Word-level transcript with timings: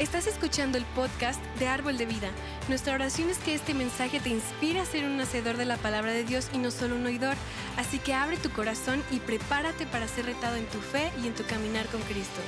Estás 0.00 0.26
escuchando 0.26 0.78
el 0.78 0.86
podcast 0.86 1.44
de 1.58 1.68
Árbol 1.68 1.98
de 1.98 2.06
Vida. 2.06 2.30
Nuestra 2.70 2.94
oración 2.94 3.28
es 3.28 3.36
que 3.36 3.54
este 3.54 3.74
mensaje 3.74 4.18
te 4.18 4.30
inspire 4.30 4.80
a 4.80 4.86
ser 4.86 5.04
un 5.04 5.20
hacedor 5.20 5.58
de 5.58 5.66
la 5.66 5.76
palabra 5.76 6.10
de 6.10 6.24
Dios 6.24 6.48
y 6.54 6.58
no 6.58 6.70
solo 6.70 6.96
un 6.96 7.04
oidor. 7.04 7.36
Así 7.76 7.98
que 7.98 8.14
abre 8.14 8.38
tu 8.38 8.50
corazón 8.50 9.04
y 9.10 9.18
prepárate 9.18 9.86
para 9.86 10.08
ser 10.08 10.24
retado 10.24 10.56
en 10.56 10.64
tu 10.68 10.78
fe 10.78 11.12
y 11.22 11.26
en 11.26 11.34
tu 11.34 11.44
caminar 11.44 11.84
con 11.88 12.00
Cristo. 12.00 12.40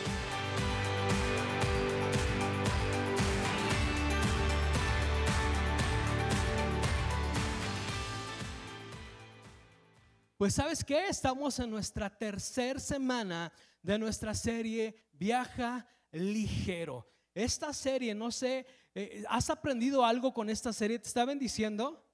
Pues 10.39 10.55
sabes 10.55 10.83
qué, 10.83 11.07
estamos 11.09 11.59
en 11.59 11.71
nuestra 11.71 12.09
tercera 12.09 12.81
semana 12.81 13.53
de 13.83 13.99
nuestra 13.99 14.33
serie 14.33 14.97
Viaja 15.13 15.87
ligero. 16.13 17.12
Esta 17.35 17.73
serie, 17.73 18.15
no 18.15 18.31
sé, 18.31 18.67
eh, 18.95 19.25
¿has 19.29 19.49
aprendido 19.49 20.05
algo 20.05 20.35
con 20.35 20.51
esta 20.51 20.73
serie? 20.73 20.99
¿Te 20.99 21.09
está 21.09 21.25
bendiciendo? 21.25 22.05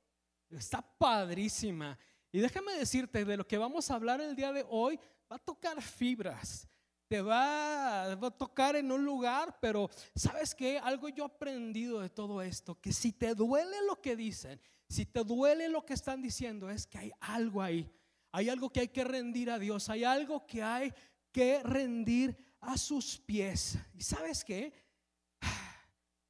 Está 0.50 0.80
padrísima. 0.80 1.98
Y 2.30 2.38
déjame 2.40 2.74
decirte, 2.74 3.24
de 3.24 3.36
lo 3.36 3.46
que 3.46 3.58
vamos 3.58 3.90
a 3.90 3.94
hablar 3.94 4.20
el 4.20 4.36
día 4.36 4.52
de 4.52 4.64
hoy, 4.68 4.98
va 5.30 5.36
a 5.36 5.38
tocar 5.38 5.80
fibras. 5.82 6.68
Te 7.08 7.22
va, 7.22 8.12
a 8.12 8.30
tocar 8.30 8.76
en 8.76 8.92
un 8.92 9.04
lugar, 9.04 9.58
pero 9.60 9.88
¿sabes 10.14 10.54
qué? 10.54 10.78
Algo 10.78 11.08
yo 11.08 11.24
he 11.24 11.26
aprendido 11.26 12.00
de 12.00 12.10
todo 12.10 12.42
esto, 12.42 12.78
que 12.78 12.92
si 12.92 13.12
te 13.12 13.34
duele 13.34 13.76
lo 13.86 14.00
que 14.00 14.14
dicen, 14.14 14.60
si 14.90 15.06
te 15.06 15.24
duele 15.24 15.70
lo 15.70 15.86
que 15.86 15.94
están 15.94 16.20
diciendo, 16.20 16.68
es 16.68 16.86
que 16.86 16.98
hay 16.98 17.12
algo 17.20 17.62
ahí. 17.62 17.90
Hay 18.30 18.50
algo 18.50 18.70
que 18.70 18.80
hay 18.80 18.88
que 18.88 19.04
rendir 19.04 19.50
a 19.50 19.58
Dios, 19.58 19.88
hay 19.88 20.04
algo 20.04 20.46
que 20.46 20.62
hay 20.62 20.92
que 21.32 21.62
rendir 21.62 22.36
a 22.60 22.76
sus 22.76 23.18
pies. 23.18 23.78
¿Y 23.94 24.02
sabes 24.02 24.44
qué? 24.44 24.72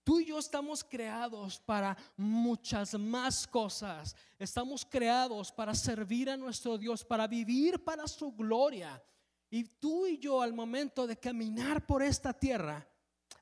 Tú 0.08 0.20
y 0.20 0.24
yo 0.24 0.38
estamos 0.38 0.82
creados 0.82 1.60
para 1.60 1.94
muchas 2.16 2.98
más 2.98 3.46
cosas. 3.46 4.16
Estamos 4.38 4.82
creados 4.82 5.52
para 5.52 5.74
servir 5.74 6.30
a 6.30 6.36
nuestro 6.38 6.78
Dios, 6.78 7.04
para 7.04 7.26
vivir 7.26 7.84
para 7.84 8.08
su 8.08 8.32
gloria. 8.32 9.04
Y 9.50 9.64
tú 9.64 10.06
y 10.06 10.16
yo 10.16 10.40
al 10.40 10.54
momento 10.54 11.06
de 11.06 11.18
caminar 11.18 11.84
por 11.86 12.02
esta 12.02 12.32
tierra, 12.32 12.88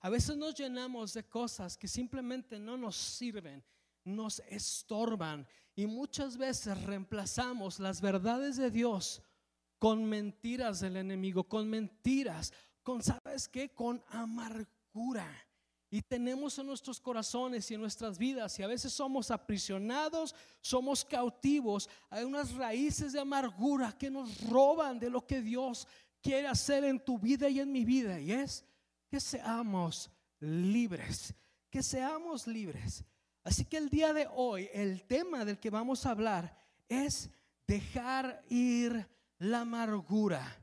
a 0.00 0.10
veces 0.10 0.36
nos 0.36 0.56
llenamos 0.56 1.14
de 1.14 1.22
cosas 1.28 1.76
que 1.76 1.86
simplemente 1.86 2.58
no 2.58 2.76
nos 2.76 2.96
sirven, 2.96 3.62
nos 4.02 4.40
estorban. 4.48 5.46
Y 5.76 5.86
muchas 5.86 6.36
veces 6.36 6.82
reemplazamos 6.82 7.78
las 7.78 8.00
verdades 8.00 8.56
de 8.56 8.72
Dios 8.72 9.22
con 9.78 10.04
mentiras 10.04 10.80
del 10.80 10.96
enemigo, 10.96 11.44
con 11.44 11.70
mentiras, 11.70 12.52
con, 12.82 13.04
¿sabes 13.04 13.46
qué? 13.46 13.72
Con 13.72 14.02
amargura. 14.08 15.45
Y 15.96 16.02
tenemos 16.02 16.58
en 16.58 16.66
nuestros 16.66 17.00
corazones 17.00 17.70
y 17.70 17.74
en 17.74 17.80
nuestras 17.80 18.18
vidas, 18.18 18.58
y 18.58 18.62
a 18.62 18.66
veces 18.66 18.92
somos 18.92 19.30
aprisionados, 19.30 20.34
somos 20.60 21.02
cautivos, 21.02 21.88
hay 22.10 22.22
unas 22.22 22.52
raíces 22.52 23.14
de 23.14 23.20
amargura 23.20 23.96
que 23.96 24.10
nos 24.10 24.42
roban 24.42 24.98
de 24.98 25.08
lo 25.08 25.26
que 25.26 25.40
Dios 25.40 25.88
quiere 26.20 26.48
hacer 26.48 26.84
en 26.84 27.02
tu 27.02 27.18
vida 27.18 27.48
y 27.48 27.60
en 27.60 27.72
mi 27.72 27.86
vida, 27.86 28.20
y 28.20 28.30
es 28.30 28.62
que 29.08 29.18
seamos 29.20 30.10
libres, 30.38 31.32
que 31.70 31.82
seamos 31.82 32.46
libres. 32.46 33.02
Así 33.42 33.64
que 33.64 33.78
el 33.78 33.88
día 33.88 34.12
de 34.12 34.28
hoy, 34.34 34.68
el 34.74 35.02
tema 35.04 35.46
del 35.46 35.58
que 35.58 35.70
vamos 35.70 36.04
a 36.04 36.10
hablar 36.10 36.54
es 36.90 37.30
dejar 37.66 38.44
ir 38.50 39.08
la 39.38 39.60
amargura. 39.60 40.62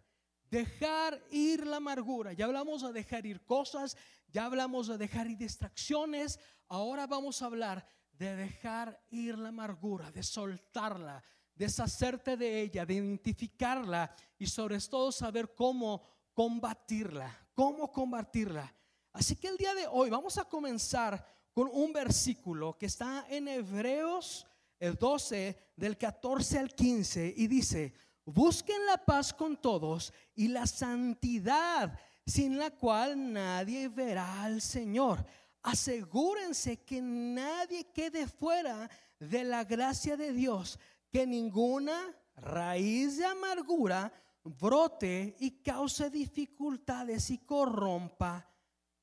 Dejar 0.51 1.19
ir 1.31 1.65
la 1.65 1.77
amargura. 1.77 2.33
Ya 2.33 2.45
hablamos 2.45 2.83
de 2.83 2.93
dejar 2.93 3.25
ir 3.25 3.43
cosas, 3.43 3.97
ya 4.33 4.45
hablamos 4.45 4.87
de 4.87 4.97
dejar 4.97 5.27
ir 5.27 5.37
distracciones. 5.37 6.39
Ahora 6.67 7.05
vamos 7.05 7.41
a 7.41 7.45
hablar 7.45 7.87
de 8.11 8.35
dejar 8.35 8.99
ir 9.11 9.37
la 9.37 9.49
amargura, 9.49 10.11
de 10.11 10.23
soltarla, 10.23 11.23
deshacerte 11.53 12.35
de 12.35 12.61
ella, 12.61 12.85
de 12.85 12.95
identificarla 12.95 14.13
y 14.39 14.47
sobre 14.47 14.79
todo 14.79 15.11
saber 15.11 15.53
cómo 15.53 16.01
combatirla, 16.33 17.47
cómo 17.53 17.91
combatirla. 17.91 18.73
Así 19.11 19.35
que 19.35 19.49
el 19.49 19.57
día 19.57 19.75
de 19.75 19.85
hoy 19.87 20.09
vamos 20.09 20.39
a 20.39 20.45
comenzar 20.45 21.23
con 21.53 21.69
un 21.71 21.93
versículo 21.93 22.75
que 22.75 22.87
está 22.87 23.27
en 23.29 23.47
Hebreos 23.47 24.47
el 24.79 24.95
12 24.95 25.73
del 25.75 25.95
14 25.95 26.57
al 26.57 26.73
15 26.73 27.35
y 27.37 27.47
dice, 27.47 27.93
Busquen 28.25 28.85
la 28.85 28.97
paz 28.97 29.33
con 29.33 29.57
todos 29.57 30.13
y 30.33 30.47
la 30.47 30.65
santidad, 30.65 31.99
sin 32.25 32.57
la 32.57 32.71
cual 32.71 33.33
nadie 33.33 33.89
verá 33.89 34.43
al 34.43 34.61
Señor. 34.61 35.25
Asegúrense 35.61 36.83
que 36.83 37.01
nadie 37.01 37.91
quede 37.91 38.27
fuera 38.27 38.89
de 39.19 39.43
la 39.43 39.63
gracia 39.63 40.17
de 40.17 40.33
Dios, 40.33 40.79
que 41.11 41.25
ninguna 41.25 42.13
raíz 42.35 43.17
de 43.17 43.25
amargura 43.25 44.11
brote 44.43 45.35
y 45.39 45.61
cause 45.61 46.09
dificultades 46.09 47.29
y 47.29 47.39
corrompa 47.39 48.49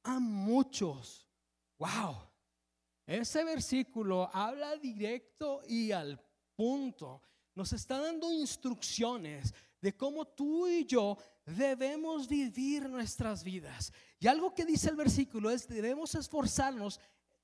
a 0.03 0.19
muchos. 0.19 1.27
Wow. 1.79 2.17
Ese 3.07 3.43
versículo 3.45 4.31
habla 4.33 4.77
directo 4.77 5.63
y 5.67 5.93
al 5.93 6.21
punto 6.55 7.23
nos 7.55 7.73
está 7.73 7.99
dando 7.99 8.31
instrucciones 8.33 9.55
de 9.81 9.97
cómo 9.97 10.27
tú 10.27 10.67
y 10.67 10.85
yo 10.85 11.17
debemos 11.45 12.29
vivir 12.29 12.89
nuestras 12.89 13.43
vidas. 13.43 13.93
Y 14.19 14.27
algo 14.27 14.55
que 14.55 14.65
dice 14.65 14.91
el 14.91 14.97
versículo 14.97 15.51
es, 15.51 15.67
debemos 15.67 16.15
esforzarnos 16.15 17.01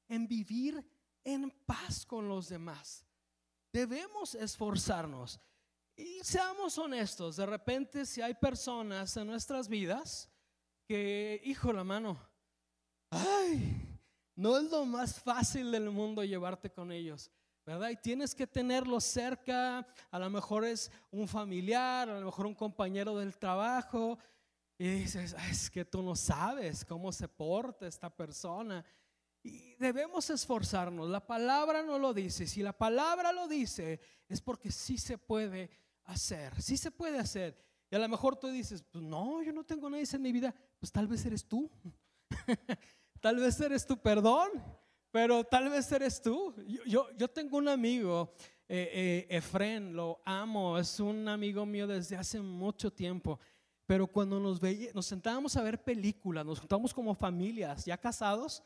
en 0.08 0.28
vivir 0.28 0.84
en 1.24 1.50
paz 1.64 2.04
con 2.04 2.28
los 2.28 2.48
demás. 2.48 3.04
Debemos 3.72 4.34
esforzarnos. 4.34 5.40
Y 5.96 6.20
seamos 6.22 6.76
honestos, 6.76 7.36
de 7.36 7.46
repente 7.46 8.04
si 8.04 8.20
hay 8.20 8.34
personas 8.34 9.16
en 9.16 9.26
nuestras 9.28 9.66
vidas 9.66 10.30
que, 10.86 11.40
hijo 11.42 11.72
la 11.72 11.84
mano, 11.84 12.20
ay, 13.08 13.98
no 14.34 14.58
es 14.58 14.70
lo 14.70 14.84
más 14.84 15.18
fácil 15.18 15.72
del 15.72 15.88
mundo 15.90 16.22
llevarte 16.22 16.70
con 16.70 16.92
ellos. 16.92 17.30
¿Verdad? 17.66 17.90
Y 17.90 17.96
tienes 17.96 18.32
que 18.32 18.46
tenerlo 18.46 19.00
cerca, 19.00 19.84
a 20.10 20.18
lo 20.20 20.30
mejor 20.30 20.64
es 20.64 20.90
un 21.10 21.26
familiar, 21.26 22.08
a 22.08 22.20
lo 22.20 22.26
mejor 22.26 22.46
un 22.46 22.54
compañero 22.54 23.18
del 23.18 23.36
trabajo, 23.36 24.16
y 24.78 24.88
dices, 24.88 25.34
es 25.50 25.68
que 25.68 25.84
tú 25.84 26.00
no 26.00 26.14
sabes 26.14 26.84
cómo 26.84 27.10
se 27.10 27.26
porta 27.26 27.86
esta 27.86 28.08
persona. 28.08 28.84
Y 29.42 29.74
debemos 29.76 30.30
esforzarnos, 30.30 31.08
la 31.08 31.26
palabra 31.26 31.82
no 31.82 31.98
lo 31.98 32.14
dice, 32.14 32.46
si 32.46 32.62
la 32.62 32.72
palabra 32.72 33.32
lo 33.32 33.48
dice, 33.48 34.00
es 34.28 34.40
porque 34.40 34.70
sí 34.70 34.96
se 34.96 35.18
puede 35.18 35.70
hacer, 36.04 36.60
sí 36.62 36.76
se 36.76 36.92
puede 36.92 37.18
hacer. 37.18 37.60
Y 37.90 37.96
a 37.96 37.98
lo 37.98 38.08
mejor 38.08 38.36
tú 38.36 38.48
dices, 38.48 38.84
pues 38.84 39.02
no, 39.02 39.42
yo 39.42 39.52
no 39.52 39.64
tengo 39.64 39.90
nadie 39.90 40.06
en 40.12 40.22
mi 40.22 40.30
vida, 40.30 40.54
pues 40.78 40.92
tal 40.92 41.08
vez 41.08 41.24
eres 41.26 41.44
tú, 41.44 41.68
tal 43.20 43.36
vez 43.36 43.60
eres 43.60 43.84
tu 43.84 44.00
perdón 44.00 44.50
pero 45.10 45.44
tal 45.44 45.70
vez 45.70 45.90
eres 45.92 46.20
tú. 46.20 46.54
Yo, 46.86 47.06
yo, 47.16 47.28
tengo 47.28 47.56
un 47.58 47.68
amigo, 47.68 48.34
eh, 48.68 49.26
eh, 49.30 49.36
Efren, 49.36 49.94
lo 49.94 50.20
amo, 50.24 50.78
es 50.78 51.00
un 51.00 51.28
amigo 51.28 51.64
mío 51.64 51.86
desde 51.86 52.16
hace 52.16 52.40
mucho 52.40 52.92
tiempo. 52.92 53.38
Pero 53.86 54.06
cuando 54.06 54.40
nos, 54.40 54.60
veía, 54.60 54.90
nos 54.94 55.06
sentábamos 55.06 55.56
a 55.56 55.62
ver 55.62 55.82
películas, 55.82 56.44
nos 56.44 56.58
juntamos 56.58 56.92
como 56.92 57.14
familias 57.14 57.84
ya 57.84 57.96
casados, 57.96 58.62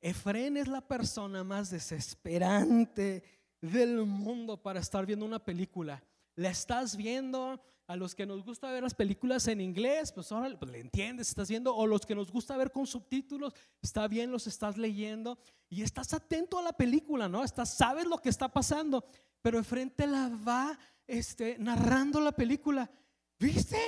Efren 0.00 0.56
es 0.56 0.68
la 0.68 0.80
persona 0.80 1.44
más 1.44 1.70
desesperante 1.70 3.22
del 3.60 4.04
mundo 4.04 4.60
para 4.60 4.80
estar 4.80 5.06
viendo 5.06 5.24
una 5.24 5.44
película. 5.44 6.02
La 6.34 6.50
estás 6.50 6.96
viendo, 6.96 7.60
a 7.86 7.96
los 7.96 8.14
que 8.14 8.26
nos 8.26 8.42
gusta 8.42 8.70
ver 8.70 8.82
las 8.82 8.94
películas 8.94 9.46
en 9.48 9.60
inglés, 9.60 10.12
pues 10.12 10.30
ahora 10.32 10.56
pues, 10.58 10.70
le 10.70 10.80
entiendes, 10.80 11.28
estás 11.28 11.48
viendo, 11.48 11.76
o 11.76 11.86
los 11.86 12.06
que 12.06 12.14
nos 12.14 12.30
gusta 12.30 12.56
ver 12.56 12.70
con 12.70 12.86
subtítulos, 12.86 13.52
está 13.82 14.08
bien, 14.08 14.30
los 14.30 14.46
estás 14.46 14.78
leyendo 14.78 15.38
y 15.68 15.82
estás 15.82 16.14
atento 16.14 16.58
a 16.58 16.62
la 16.62 16.72
película, 16.72 17.28
¿no? 17.28 17.44
Estás, 17.44 17.76
sabes 17.76 18.06
lo 18.06 18.18
que 18.18 18.28
está 18.28 18.48
pasando, 18.50 19.04
pero 19.42 19.58
enfrente 19.58 20.06
la 20.06 20.30
va 20.46 20.78
este, 21.06 21.58
narrando 21.58 22.20
la 22.20 22.32
película. 22.32 22.90
¿Viste? 23.38 23.78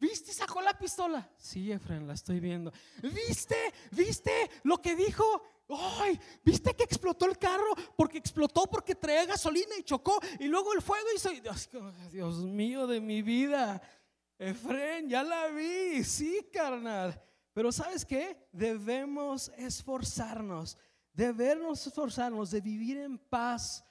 ¿Viste? 0.00 0.32
Sacó 0.32 0.60
la 0.60 0.76
pistola. 0.76 1.30
Sí, 1.38 1.70
Efren, 1.72 2.06
la 2.06 2.14
estoy 2.14 2.40
viendo. 2.40 2.72
¿Viste? 3.02 3.56
¿Viste 3.92 4.32
lo 4.64 4.82
que 4.82 4.96
dijo? 4.96 5.24
¡Ay! 5.68 6.20
¿Viste 6.44 6.74
que 6.74 6.84
explotó 6.84 7.26
el 7.26 7.38
carro? 7.38 7.74
Porque 7.96 8.18
explotó 8.18 8.66
porque 8.66 8.94
traía 8.94 9.24
gasolina 9.24 9.76
y 9.78 9.82
chocó. 9.82 10.18
Y 10.38 10.46
luego 10.46 10.72
el 10.74 10.82
fuego 10.82 11.06
hizo. 11.14 11.30
Dios, 12.10 12.38
mío 12.38 12.86
de 12.86 13.00
mi 13.00 13.22
vida. 13.22 13.80
Efren, 14.38 15.08
ya 15.08 15.22
la 15.22 15.48
vi. 15.48 16.04
Sí, 16.04 16.48
carnal. 16.52 17.20
Pero 17.52 17.72
¿sabes 17.72 18.04
qué? 18.04 18.48
Debemos 18.52 19.50
esforzarnos. 19.56 20.76
Debemos 21.12 21.86
esforzarnos 21.86 22.50
de 22.50 22.60
vivir 22.60 22.98
en 22.98 23.18
paz 23.18 23.84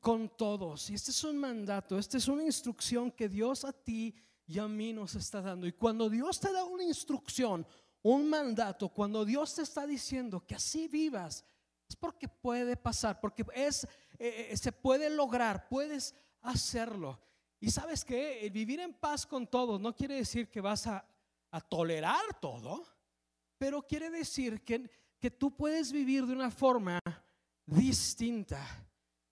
con 0.00 0.28
todos. 0.36 0.90
Y 0.90 0.94
este 0.94 1.10
es 1.10 1.24
un 1.24 1.36
mandato, 1.36 1.98
esta 1.98 2.16
es 2.16 2.28
una 2.28 2.42
instrucción 2.42 3.10
que 3.10 3.28
Dios 3.28 3.64
a 3.64 3.72
ti 3.72 4.14
y 4.46 4.58
a 4.58 4.66
mí 4.68 4.92
nos 4.92 5.14
está 5.14 5.40
dando. 5.40 5.66
Y 5.66 5.72
cuando 5.72 6.08
Dios 6.08 6.40
te 6.40 6.52
da 6.52 6.64
una 6.64 6.84
instrucción, 6.84 7.66
un 8.02 8.28
mandato, 8.28 8.88
cuando 8.88 9.24
Dios 9.24 9.54
te 9.54 9.62
está 9.62 9.86
diciendo 9.86 10.44
que 10.44 10.54
así 10.54 10.88
vivas, 10.88 11.44
es 11.88 11.96
porque 11.96 12.28
puede 12.28 12.76
pasar, 12.76 13.20
porque 13.20 13.44
es, 13.54 13.84
eh, 14.18 14.48
eh, 14.50 14.56
se 14.56 14.72
puede 14.72 15.08
lograr, 15.10 15.68
puedes 15.68 16.14
hacerlo. 16.40 17.20
Y 17.60 17.70
sabes 17.70 18.04
que 18.04 18.50
vivir 18.52 18.80
en 18.80 18.92
paz 18.92 19.24
con 19.24 19.46
todos 19.46 19.80
no 19.80 19.94
quiere 19.94 20.16
decir 20.16 20.50
que 20.50 20.60
vas 20.60 20.86
a, 20.86 21.06
a 21.50 21.60
tolerar 21.60 22.40
todo, 22.40 22.84
pero 23.56 23.82
quiere 23.82 24.10
decir 24.10 24.64
que, 24.64 24.90
que 25.20 25.30
tú 25.30 25.54
puedes 25.56 25.92
vivir 25.92 26.26
de 26.26 26.32
una 26.32 26.50
forma 26.50 26.98
distinta, 27.64 28.60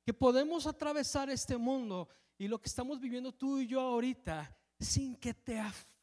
que 0.04 0.14
podemos 0.14 0.66
atravesar 0.66 1.30
este 1.30 1.56
mundo 1.56 2.08
y 2.38 2.46
lo 2.46 2.60
que 2.60 2.68
estamos 2.68 3.00
viviendo 3.00 3.32
tú 3.32 3.58
y 3.58 3.66
yo 3.66 3.80
ahorita 3.80 4.56
sin 4.78 5.16
que 5.16 5.34
te 5.34 5.58
afecte, 5.58 5.99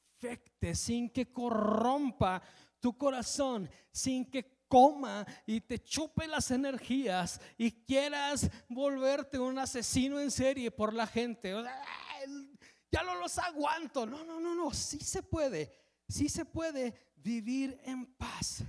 sin 0.74 1.10
que 1.10 1.32
corrompa 1.32 2.42
tu 2.80 2.98
corazón, 2.98 3.70
sin 3.92 4.30
que 4.30 4.58
coma 4.68 5.26
y 5.46 5.62
te 5.62 5.80
chupe 5.80 6.28
las 6.28 6.52
energías 6.52 7.40
y 7.58 7.72
quieras 7.72 8.50
volverte 8.70 9.40
un 9.40 9.58
asesino 9.60 10.20
en 10.20 10.32
serie 10.32 10.72
por 10.72 10.94
la 10.94 11.08
gente. 11.08 11.54
ya 12.92 13.04
no 13.04 13.16
los 13.16 13.38
aguanto. 13.40 14.06
No, 14.06 14.24
no, 14.24 14.40
no, 14.40 14.56
no. 14.56 14.74
Sí 14.74 15.00
se 15.00 15.24
puede. 15.24 15.72
Sí 16.08 16.30
se 16.30 16.46
puede 16.46 17.14
vivir 17.16 17.80
en 17.84 18.06
paz. 18.06 18.64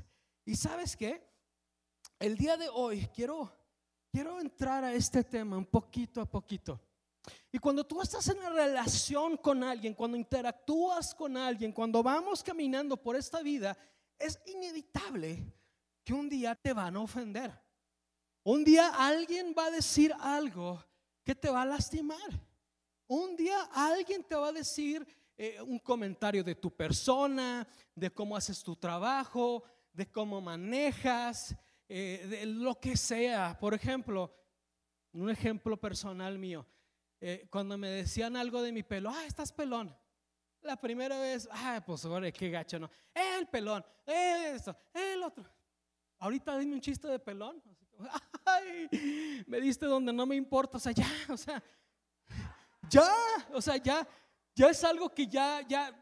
Y 0.44 0.56
sabes 0.56 0.96
qué? 0.96 1.26
El 2.18 2.36
día 2.36 2.56
de 2.56 2.68
hoy 2.68 3.08
quiero, 3.14 3.52
quiero 4.10 4.40
entrar 4.40 4.82
a 4.82 4.92
este 4.92 5.22
tema 5.22 5.56
un 5.56 5.66
poquito 5.66 6.20
a 6.20 6.26
poquito. 6.26 6.80
Y 7.50 7.58
cuando 7.58 7.84
tú 7.84 8.00
estás 8.02 8.28
en 8.28 8.40
relación 8.40 9.36
con 9.36 9.62
alguien, 9.62 9.94
cuando 9.94 10.16
interactúas 10.16 11.14
con 11.14 11.36
alguien, 11.36 11.72
cuando 11.72 12.02
vamos 12.02 12.42
caminando 12.42 12.96
por 12.96 13.16
esta 13.16 13.42
vida, 13.42 13.76
es 14.18 14.38
inevitable 14.46 15.44
que 16.04 16.12
un 16.12 16.28
día 16.28 16.54
te 16.54 16.72
van 16.72 16.96
a 16.96 17.00
ofender. 17.00 17.52
Un 18.42 18.64
día 18.64 18.88
alguien 18.96 19.54
va 19.56 19.66
a 19.66 19.70
decir 19.70 20.14
algo 20.20 20.82
que 21.22 21.34
te 21.34 21.50
va 21.50 21.62
a 21.62 21.66
lastimar. 21.66 22.48
Un 23.06 23.36
día 23.36 23.62
alguien 23.72 24.24
te 24.24 24.34
va 24.34 24.48
a 24.48 24.52
decir 24.52 25.06
eh, 25.36 25.60
un 25.60 25.78
comentario 25.78 26.42
de 26.42 26.54
tu 26.54 26.74
persona, 26.74 27.66
de 27.94 28.10
cómo 28.10 28.36
haces 28.36 28.62
tu 28.62 28.74
trabajo, 28.74 29.62
de 29.92 30.10
cómo 30.10 30.40
manejas, 30.40 31.54
eh, 31.88 32.26
de 32.28 32.46
lo 32.46 32.78
que 32.80 32.96
sea. 32.96 33.58
Por 33.58 33.74
ejemplo, 33.74 34.34
un 35.12 35.30
ejemplo 35.30 35.76
personal 35.76 36.38
mío. 36.38 36.66
Eh, 37.20 37.46
cuando 37.50 37.76
me 37.76 37.88
decían 37.88 38.36
algo 38.36 38.62
de 38.62 38.72
mi 38.72 38.82
pelo, 38.82 39.10
ah, 39.10 39.24
estás 39.26 39.52
pelón. 39.52 39.94
La 40.62 40.76
primera 40.76 41.18
vez, 41.18 41.48
ah, 41.50 41.82
pues 41.84 42.04
ahora 42.04 42.30
qué 42.30 42.50
gacho, 42.50 42.78
¿no? 42.78 42.90
El 43.14 43.46
pelón, 43.46 43.84
esto, 44.04 44.76
el 44.92 45.22
otro. 45.22 45.44
Ahorita 46.18 46.58
dime 46.58 46.74
un 46.74 46.80
chiste 46.80 47.08
de 47.08 47.18
pelón. 47.18 47.62
Ay, 48.44 49.44
me 49.46 49.60
diste 49.60 49.86
donde 49.86 50.12
no 50.12 50.26
me 50.26 50.36
importa, 50.36 50.76
o 50.76 50.80
sea, 50.80 50.92
ya, 50.92 51.06
o 51.28 51.36
sea, 51.36 51.62
ya, 52.88 53.12
o 53.52 53.60
sea, 53.60 53.76
ya, 53.76 54.06
ya 54.54 54.68
es 54.68 54.82
algo 54.84 55.08
que 55.08 55.26
ya, 55.26 55.60
ya, 55.66 55.92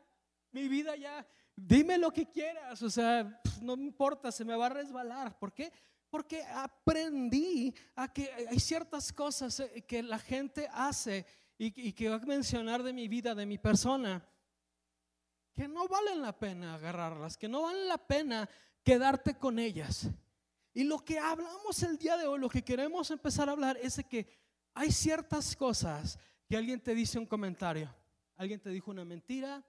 mi 0.52 0.68
vida 0.68 0.96
ya, 0.96 1.26
dime 1.54 1.98
lo 1.98 2.10
que 2.12 2.26
quieras, 2.26 2.80
o 2.82 2.90
sea, 2.90 3.40
no 3.60 3.76
me 3.76 3.84
importa, 3.84 4.30
se 4.30 4.44
me 4.44 4.56
va 4.56 4.66
a 4.66 4.70
resbalar. 4.70 5.38
¿Por 5.38 5.52
qué? 5.52 5.72
Porque 6.16 6.42
aprendí 6.44 7.74
a 7.94 8.10
que 8.10 8.32
hay 8.48 8.58
ciertas 8.58 9.12
cosas 9.12 9.60
eh, 9.60 9.84
que 9.86 10.02
la 10.02 10.18
gente 10.18 10.66
hace 10.72 11.26
y, 11.58 11.88
y 11.88 11.92
que 11.92 12.08
va 12.08 12.16
a 12.16 12.20
mencionar 12.20 12.82
de 12.82 12.94
mi 12.94 13.06
vida, 13.06 13.34
de 13.34 13.44
mi 13.44 13.58
persona, 13.58 14.26
que 15.52 15.68
no 15.68 15.86
valen 15.86 16.22
la 16.22 16.32
pena 16.32 16.76
agarrarlas, 16.76 17.36
que 17.36 17.50
no 17.50 17.60
valen 17.64 17.86
la 17.86 17.98
pena 17.98 18.48
quedarte 18.82 19.36
con 19.36 19.58
ellas. 19.58 20.08
Y 20.72 20.84
lo 20.84 21.04
que 21.04 21.18
hablamos 21.18 21.82
el 21.82 21.98
día 21.98 22.16
de 22.16 22.26
hoy, 22.26 22.40
lo 22.40 22.48
que 22.48 22.64
queremos 22.64 23.10
empezar 23.10 23.50
a 23.50 23.52
hablar 23.52 23.76
es 23.82 23.96
de 23.96 24.04
que 24.04 24.26
hay 24.72 24.92
ciertas 24.92 25.54
cosas 25.54 26.18
que 26.48 26.56
alguien 26.56 26.80
te 26.80 26.94
dice 26.94 27.18
un 27.18 27.26
comentario, 27.26 27.94
alguien 28.36 28.58
te 28.58 28.70
dijo 28.70 28.90
una 28.90 29.04
mentira, 29.04 29.62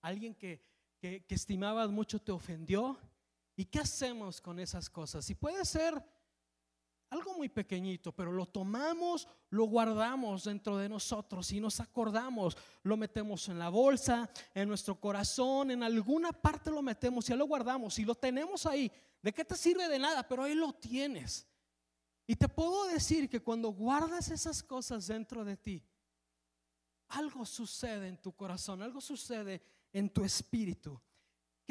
alguien 0.00 0.34
que, 0.34 0.58
que, 0.98 1.22
que 1.26 1.34
estimabas 1.34 1.90
mucho 1.90 2.18
te 2.18 2.32
ofendió. 2.32 2.98
¿Y 3.56 3.66
qué 3.66 3.80
hacemos 3.80 4.40
con 4.40 4.58
esas 4.58 4.88
cosas? 4.88 5.28
Y 5.30 5.34
puede 5.34 5.64
ser 5.64 6.02
algo 7.12 7.34
muy 7.34 7.50
pequeñito, 7.50 8.10
pero 8.12 8.32
lo 8.32 8.46
tomamos, 8.46 9.28
lo 9.50 9.64
guardamos 9.64 10.44
dentro 10.44 10.78
de 10.78 10.88
nosotros 10.88 11.52
y 11.52 11.60
nos 11.60 11.78
acordamos, 11.78 12.56
lo 12.82 12.96
metemos 12.96 13.50
en 13.50 13.58
la 13.58 13.68
bolsa, 13.68 14.30
en 14.54 14.66
nuestro 14.66 14.98
corazón, 14.98 15.70
en 15.70 15.82
alguna 15.82 16.32
parte 16.32 16.70
lo 16.70 16.80
metemos, 16.80 17.28
y 17.28 17.34
lo 17.34 17.46
guardamos 17.46 17.98
y 17.98 18.06
lo 18.06 18.14
tenemos 18.14 18.64
ahí. 18.64 18.90
¿De 19.20 19.32
qué 19.32 19.44
te 19.44 19.56
sirve 19.56 19.88
de 19.88 19.98
nada? 19.98 20.26
Pero 20.26 20.44
ahí 20.44 20.54
lo 20.54 20.72
tienes. 20.72 21.46
Y 22.26 22.34
te 22.34 22.48
puedo 22.48 22.86
decir 22.86 23.28
que 23.28 23.42
cuando 23.42 23.68
guardas 23.68 24.30
esas 24.30 24.62
cosas 24.62 25.06
dentro 25.06 25.44
de 25.44 25.58
ti, 25.58 25.84
algo 27.08 27.44
sucede 27.44 28.08
en 28.08 28.16
tu 28.16 28.32
corazón, 28.32 28.80
algo 28.80 29.02
sucede 29.02 29.62
en 29.92 30.08
tu 30.08 30.24
espíritu. 30.24 30.98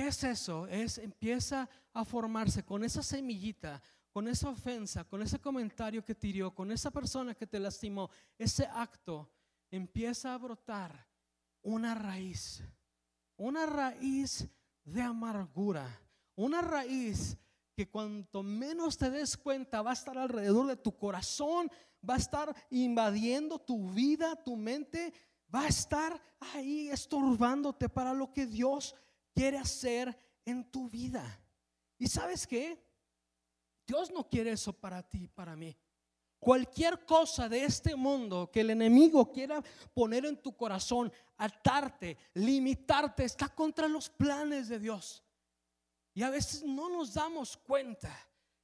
¿Qué 0.02 0.08
es 0.08 0.24
eso? 0.24 0.66
Es 0.66 0.98
empieza 0.98 1.70
a 1.94 2.04
formarse 2.04 2.66
con 2.66 2.84
esa 2.84 3.04
semillita 3.04 3.80
con 4.12 4.28
esa 4.28 4.50
ofensa, 4.50 5.04
con 5.04 5.22
ese 5.22 5.38
comentario 5.38 6.04
que 6.04 6.16
tiró, 6.16 6.56
con 6.56 6.72
esa 6.72 6.90
persona 6.90 7.36
que 7.36 7.46
te 7.46 7.60
lastimó, 7.60 8.10
ese 8.36 8.66
acto, 8.66 9.30
empieza 9.70 10.34
a 10.34 10.40
brotar 10.40 11.08
una 11.62 11.94
raíz, 11.94 12.64
una 13.38 13.68
raíz 13.68 14.48
de 14.84 15.04
amargura, 15.04 15.88
una 16.36 16.62
raíz 16.62 17.38
que 17.76 17.88
cuanto 17.88 18.42
menos 18.42 18.98
te 18.98 19.12
des 19.12 19.38
cuenta 19.38 19.84
va 19.84 19.92
a 19.92 19.94
estar 19.94 20.18
alrededor 20.18 20.66
de 20.66 20.78
tu 20.78 20.98
corazón, 20.98 21.70
va 22.10 22.16
a 22.16 22.18
estar 22.18 22.56
invadiendo 22.72 23.60
tu 23.60 23.92
vida, 23.92 24.36
tu 24.36 24.58
mente, 24.58 25.14
va 25.54 25.62
a 25.62 25.68
estar 25.68 26.20
ahí 26.40 26.90
estorbándote 26.90 27.88
para 27.88 28.16
lo 28.16 28.34
que 28.34 28.48
Dios 28.48 28.96
quiere 29.34 29.58
hacer 29.58 30.16
en 30.46 30.70
tu 30.70 30.90
vida. 30.90 31.24
¿Y 31.98 32.08
sabes 32.08 32.48
qué? 32.48 32.84
Dios 33.86 34.12
no 34.12 34.28
quiere 34.28 34.52
eso 34.52 34.74
para 34.74 35.02
ti, 35.04 35.28
para 35.28 35.56
mí. 35.56 35.76
Cualquier 36.40 37.06
cosa 37.06 37.48
de 37.48 37.64
este 37.66 37.96
mundo 37.96 38.50
que 38.52 38.62
el 38.62 38.72
enemigo 38.72 39.32
quiera 39.32 39.62
poner 39.94 40.26
en 40.26 40.42
tu 40.42 40.56
corazón, 40.56 41.12
atarte, 41.38 42.18
limitarte, 42.34 43.24
está 43.26 43.48
contra 43.50 43.88
los 43.88 44.10
planes 44.10 44.68
de 44.68 44.80
Dios. 44.80 45.24
Y 46.14 46.24
a 46.24 46.30
veces 46.30 46.64
no 46.64 46.90
nos 46.90 47.14
damos 47.14 47.56
cuenta. 47.58 48.12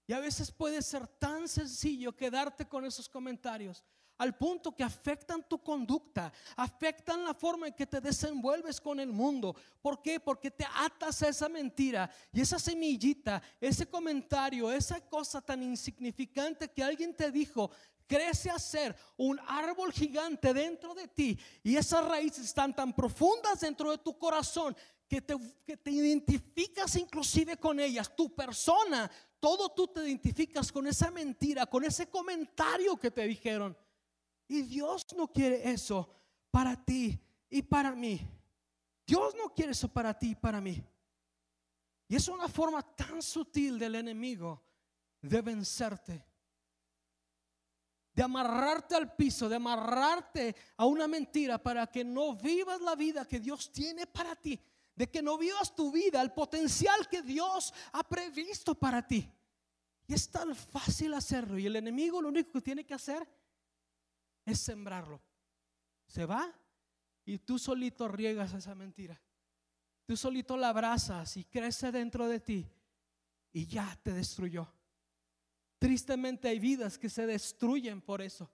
Y 0.07 0.13
a 0.13 0.19
veces 0.19 0.51
puede 0.51 0.81
ser 0.81 1.07
tan 1.07 1.47
sencillo 1.47 2.15
quedarte 2.15 2.67
con 2.67 2.85
esos 2.85 3.07
comentarios 3.07 3.83
al 4.17 4.35
punto 4.35 4.75
que 4.75 4.83
afectan 4.83 5.47
tu 5.47 5.61
conducta, 5.61 6.31
afectan 6.55 7.23
la 7.23 7.33
forma 7.33 7.67
en 7.67 7.73
que 7.73 7.85
te 7.85 8.01
desenvuelves 8.01 8.81
con 8.81 8.99
el 8.99 9.11
mundo. 9.11 9.55
¿Por 9.81 10.01
qué? 10.01 10.19
Porque 10.19 10.51
te 10.51 10.65
atas 10.75 11.21
a 11.23 11.29
esa 11.29 11.49
mentira 11.49 12.09
y 12.31 12.41
esa 12.41 12.59
semillita, 12.59 13.41
ese 13.61 13.85
comentario, 13.85 14.71
esa 14.71 14.99
cosa 15.01 15.41
tan 15.41 15.61
insignificante 15.63 16.69
que 16.69 16.83
alguien 16.83 17.15
te 17.15 17.31
dijo, 17.31 17.71
crece 18.07 18.49
a 18.49 18.57
ser 18.57 18.95
un 19.17 19.39
árbol 19.47 19.91
gigante 19.91 20.53
dentro 20.53 20.95
de 20.95 21.07
ti 21.07 21.37
y 21.63 21.75
esas 21.75 22.05
raíces 22.05 22.45
están 22.45 22.75
tan 22.75 22.93
profundas 22.93 23.59
dentro 23.59 23.91
de 23.91 23.97
tu 23.97 24.17
corazón 24.17 24.75
que 25.07 25.21
te, 25.21 25.35
que 25.65 25.77
te 25.77 25.91
identificas 25.91 26.95
inclusive 26.95 27.57
con 27.57 27.79
ellas, 27.79 28.13
tu 28.15 28.33
persona, 28.33 29.09
todo 29.39 29.69
tú 29.69 29.87
te 29.87 30.01
identificas 30.01 30.71
con 30.71 30.87
esa 30.87 31.11
mentira, 31.11 31.65
con 31.65 31.83
ese 31.83 32.09
comentario 32.09 32.97
que 32.97 33.11
te 33.11 33.27
dijeron. 33.27 33.77
Y 34.47 34.61
Dios 34.61 35.05
no 35.15 35.27
quiere 35.27 35.69
eso 35.69 36.09
para 36.51 36.75
ti 36.75 37.19
y 37.49 37.61
para 37.61 37.93
mí. 37.93 38.19
Dios 39.05 39.35
no 39.35 39.53
quiere 39.53 39.71
eso 39.71 39.87
para 39.87 40.17
ti 40.17 40.31
y 40.31 40.35
para 40.35 40.61
mí. 40.61 40.83
Y 42.07 42.15
es 42.15 42.27
una 42.27 42.47
forma 42.47 42.81
tan 42.95 43.21
sutil 43.21 43.77
del 43.77 43.95
enemigo 43.95 44.63
de 45.21 45.41
vencerte, 45.41 46.25
de 48.13 48.23
amarrarte 48.23 48.95
al 48.95 49.13
piso, 49.15 49.49
de 49.49 49.57
amarrarte 49.57 50.55
a 50.77 50.85
una 50.85 51.07
mentira 51.07 51.61
para 51.61 51.87
que 51.87 52.03
no 52.03 52.35
vivas 52.35 52.79
la 52.81 52.95
vida 52.95 53.25
que 53.25 53.39
Dios 53.39 53.71
tiene 53.71 54.07
para 54.07 54.35
ti, 54.35 54.59
de 54.95 55.09
que 55.09 55.21
no 55.21 55.37
vivas 55.37 55.75
tu 55.75 55.91
vida, 55.91 56.21
el 56.21 56.31
potencial 56.31 57.07
que 57.09 57.21
Dios 57.21 57.73
ha 57.91 58.03
previsto 58.07 58.75
para 58.75 59.05
ti. 59.05 59.29
Y 60.07 60.13
es 60.13 60.31
tan 60.31 60.55
fácil 60.55 61.13
hacerlo. 61.13 61.59
Y 61.59 61.65
el 61.65 61.75
enemigo 61.75 62.21
lo 62.21 62.29
único 62.29 62.53
que 62.53 62.61
tiene 62.61 62.85
que 62.85 62.93
hacer 62.93 63.27
es 64.47 64.59
sembrarlo. 64.61 65.21
Se 66.07 66.25
va 66.25 66.51
y 67.25 67.37
tú 67.39 67.59
solito 67.59 68.07
riegas 68.07 68.53
esa 68.53 68.73
mentira. 68.73 69.21
Tú 70.05 70.15
solito 70.15 70.55
la 70.55 70.69
abrazas 70.69 71.35
y 71.35 71.43
crece 71.43 71.91
dentro 71.91 72.27
de 72.29 72.39
ti 72.39 72.65
y 73.51 73.67
ya 73.67 73.99
te 74.01 74.13
destruyó. 74.13 74.73
Tristemente 75.77 76.47
hay 76.47 76.59
vidas 76.59 76.97
que 76.97 77.09
se 77.09 77.27
destruyen 77.27 78.01
por 78.01 78.21
eso. 78.21 78.49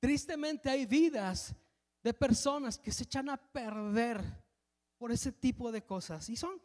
Tristemente 0.00 0.70
hay 0.70 0.86
vidas 0.86 1.54
de 2.02 2.14
personas 2.14 2.78
que 2.78 2.90
se 2.90 3.04
echan 3.04 3.28
a 3.28 3.36
perder 3.36 4.24
por 4.96 5.12
ese 5.12 5.30
tipo 5.30 5.70
de 5.70 5.84
cosas. 5.84 6.28
Y 6.30 6.36
son 6.36 6.60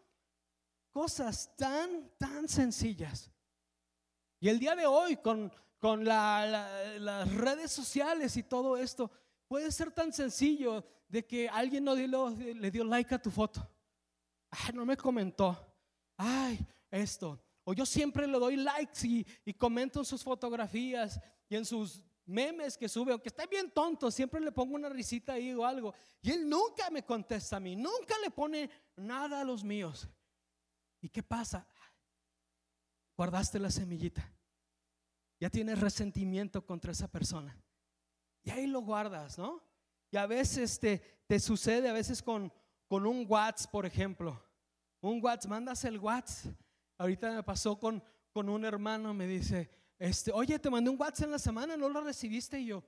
cosas 0.89 1.53
tan, 1.58 2.12
tan 2.17 2.48
sencillas. 2.48 3.29
Y 4.39 4.48
el 4.48 4.58
día 4.58 4.75
de 4.75 4.86
hoy, 4.86 5.17
con, 5.17 5.51
con 5.84 6.06
las 6.06 7.36
redes 7.36 7.70
sociales 7.70 8.38
y 8.38 8.44
todo 8.44 8.78
esto, 8.78 9.12
puede 9.50 9.70
ser 9.70 9.92
tan 9.92 10.13
sencillo 10.13 10.82
de 11.10 11.25
que 11.25 11.50
alguien 11.50 11.84
no 11.84 11.94
le 11.94 12.72
dio 12.72 12.86
like 12.86 13.13
a 13.13 13.22
tu 13.22 13.30
foto. 13.30 13.70
Ay, 14.50 14.74
no 14.74 14.86
me 14.86 14.96
comentó. 14.96 15.58
Ay, 16.16 16.58
esto. 16.90 17.38
O 17.66 17.74
yo 17.74 17.86
siempre 17.86 18.25
le 18.25 18.40
doy 18.40 18.56
likes 18.56 19.06
y, 19.06 19.54
comento 19.56 20.00
en 20.00 20.06
sus 20.06 20.24
fotografías 20.24 21.20
y 21.50 21.58
en 21.58 21.66
sus 21.66 22.02
memes 22.24 22.78
que 22.78 22.88
sube, 22.88 23.12
aunque 23.12 23.28
está 23.28 23.46
bien 23.46 23.70
tonto, 23.70 24.10
siempre 24.10 24.40
le 24.40 24.54
pongo 24.54 24.75
una 24.75 24.88
risita 24.88 25.34
ahí 25.34 25.54
o 25.54 25.66
algo. 25.66 25.94
Y 26.22 26.32
él 26.32 26.48
nunca 26.48 26.90
me 26.92 27.04
contesta 27.04 27.58
a 27.58 27.60
mí, 27.60 27.75
nunca 27.75 28.16
le 28.24 28.32
pone 28.32 28.70
nada 28.96 29.42
a 29.42 29.44
los 29.44 29.66
míos. 29.66 30.08
¿Y 31.02 31.10
qué 31.10 31.22
pasa? 31.22 31.68
Guardaste 33.18 33.60
la 33.60 33.70
semillita. 33.70 34.34
Ya 35.40 35.50
tienes 35.50 35.80
resentimiento 35.80 36.66
contra 36.66 36.92
esa 36.92 37.08
persona. 37.08 37.58
Y 38.44 38.52
ahí 38.52 38.68
lo 38.68 38.82
guardas, 38.82 39.38
¿no? 39.38 39.63
Y 40.12 40.18
a 40.18 40.25
veces 40.25 40.80
te, 40.80 41.02
te 41.28 41.40
sucede, 41.40 41.90
a 41.90 41.94
veces 41.94 42.22
con, 42.22 42.52
con 42.88 43.06
un 43.06 43.25
WhatsApp, 43.28 43.72
por 43.72 43.86
ejemplo. 43.86 44.42
Un 45.02 45.24
WhatsApp, 45.24 45.50
mandas 45.50 45.84
el 45.86 45.98
WhatsApp. 45.98 46.54
Ahorita 46.98 47.32
me 47.32 47.44
pasó 47.44 47.80
con, 47.80 48.04
con 48.32 48.50
un 48.50 48.63
hermano, 48.66 49.13
me 49.13 49.28
dice, 49.28 49.70
este, 49.98 50.32
oye, 50.32 50.60
te 50.60 50.70
mandé 50.70 50.90
un 50.90 51.00
WhatsApp 51.00 51.25
en 51.25 51.32
la 51.32 51.40
semana, 51.40 51.78
¿no 51.78 51.90
lo 51.90 52.02
recibiste? 52.02 52.60
Y 52.60 52.68
yo, 52.68 52.84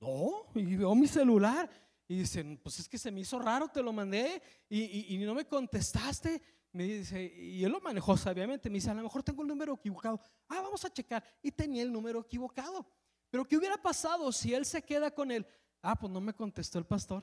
no, 0.00 0.46
y 0.54 0.76
veo 0.76 0.94
mi 0.94 1.06
celular. 1.06 1.68
Y 2.08 2.18
dicen, 2.18 2.58
pues 2.62 2.80
es 2.80 2.88
que 2.88 2.98
se 2.98 3.10
me 3.10 3.20
hizo 3.20 3.38
raro, 3.38 3.68
te 3.68 3.82
lo 3.82 3.92
mandé 3.92 4.42
y, 4.68 5.14
y, 5.14 5.18
no 5.18 5.32
me 5.32 5.46
contestaste. 5.46 6.42
Me 6.72 6.84
dice, 6.84 7.22
y 7.36 7.64
él 7.64 7.72
lo 7.72 7.80
manejó 7.80 8.16
sabiamente. 8.16 8.70
Me 8.70 8.74
dice, 8.74 8.90
a 8.90 8.94
lo 8.94 9.02
mejor 9.02 9.22
tengo 9.22 9.42
el 9.42 9.48
número 9.48 9.74
equivocado. 9.74 10.20
Ah, 10.48 10.60
vamos 10.60 10.84
a 10.84 10.92
checar. 10.92 11.24
Y 11.42 11.50
tenía 11.50 11.82
el 11.82 11.92
número 11.92 12.20
equivocado. 12.20 12.86
Pero 13.30 13.44
¿qué 13.46 13.56
hubiera 13.56 13.76
pasado 13.76 14.30
si 14.32 14.54
él 14.54 14.64
se 14.64 14.82
queda 14.82 15.10
con 15.10 15.30
él? 15.30 15.46
Ah, 15.82 15.96
pues 15.96 16.12
no 16.12 16.20
me 16.20 16.34
contestó 16.34 16.78
el 16.78 16.86
pastor. 16.86 17.22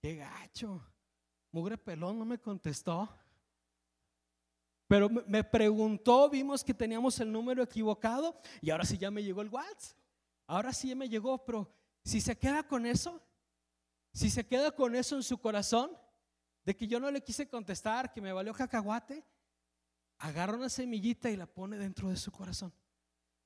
Qué 0.00 0.16
gacho. 0.16 0.80
Mugre 1.50 1.78
pelón 1.78 2.18
no 2.18 2.24
me 2.24 2.38
contestó. 2.38 3.08
Pero 4.86 5.08
me 5.08 5.42
preguntó, 5.42 6.28
vimos 6.28 6.62
que 6.62 6.74
teníamos 6.74 7.18
el 7.20 7.32
número 7.32 7.62
equivocado 7.62 8.38
y 8.60 8.70
ahora 8.70 8.84
sí 8.84 8.98
ya 8.98 9.10
me 9.10 9.22
llegó 9.22 9.40
el 9.40 9.48
WhatsApp. 9.48 9.98
Ahora 10.46 10.72
sí 10.72 10.88
ya 10.88 10.94
me 10.94 11.08
llegó, 11.08 11.42
pero 11.44 11.72
si 12.04 12.20
se 12.20 12.36
queda 12.36 12.62
con 12.62 12.84
eso, 12.84 13.22
si 14.12 14.28
se 14.28 14.46
queda 14.46 14.72
con 14.72 14.94
eso 14.94 15.16
en 15.16 15.22
su 15.22 15.38
corazón, 15.38 15.96
de 16.64 16.76
que 16.76 16.86
yo 16.86 16.98
no 16.98 17.10
le 17.10 17.22
quise 17.22 17.48
contestar, 17.48 18.12
que 18.12 18.20
me 18.20 18.32
valió 18.32 18.52
cacahuate, 18.54 19.24
agarra 20.18 20.56
una 20.56 20.68
semillita 20.68 21.30
y 21.30 21.36
la 21.36 21.46
pone 21.46 21.76
dentro 21.76 22.08
de 22.08 22.16
su 22.16 22.32
corazón. 22.32 22.72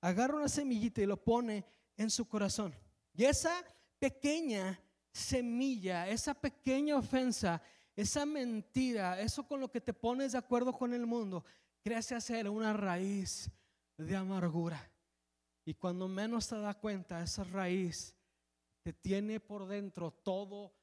Agarra 0.00 0.36
una 0.36 0.48
semillita 0.48 1.02
y 1.02 1.06
lo 1.06 1.22
pone 1.22 1.64
en 1.96 2.10
su 2.10 2.26
corazón. 2.28 2.74
Y 3.14 3.24
esa 3.24 3.52
pequeña 3.98 4.80
semilla, 5.12 6.08
esa 6.08 6.34
pequeña 6.34 6.96
ofensa, 6.96 7.60
esa 7.96 8.24
mentira, 8.24 9.20
eso 9.20 9.46
con 9.46 9.60
lo 9.60 9.70
que 9.70 9.80
te 9.80 9.92
pones 9.92 10.32
de 10.32 10.38
acuerdo 10.38 10.72
con 10.72 10.94
el 10.94 11.04
mundo, 11.06 11.44
crece 11.82 12.14
a 12.14 12.20
ser 12.20 12.48
una 12.48 12.72
raíz 12.72 13.50
de 13.96 14.14
amargura. 14.14 14.90
Y 15.64 15.74
cuando 15.74 16.06
menos 16.06 16.48
te 16.48 16.58
da 16.58 16.74
cuenta, 16.74 17.20
esa 17.22 17.42
raíz 17.42 18.14
te 18.82 18.92
tiene 18.92 19.40
por 19.40 19.66
dentro 19.66 20.12
todo 20.12 20.77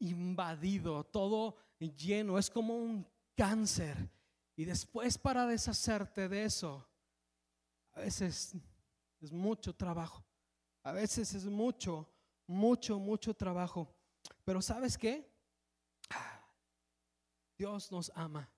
invadido, 0.00 1.04
todo 1.04 1.56
lleno, 1.78 2.38
es 2.38 2.50
como 2.50 2.76
un 2.76 3.06
cáncer. 3.34 4.10
Y 4.56 4.64
después 4.64 5.18
para 5.18 5.46
deshacerte 5.46 6.28
de 6.28 6.44
eso, 6.44 6.86
a 7.92 8.00
veces 8.00 8.54
es 9.20 9.32
mucho 9.32 9.74
trabajo, 9.74 10.24
a 10.82 10.92
veces 10.92 11.34
es 11.34 11.44
mucho, 11.44 12.08
mucho, 12.46 12.98
mucho 12.98 13.34
trabajo. 13.34 13.94
Pero 14.44 14.60
¿sabes 14.60 14.98
qué? 14.98 15.30
Dios 17.56 17.90
nos 17.90 18.10
ama. 18.14 18.50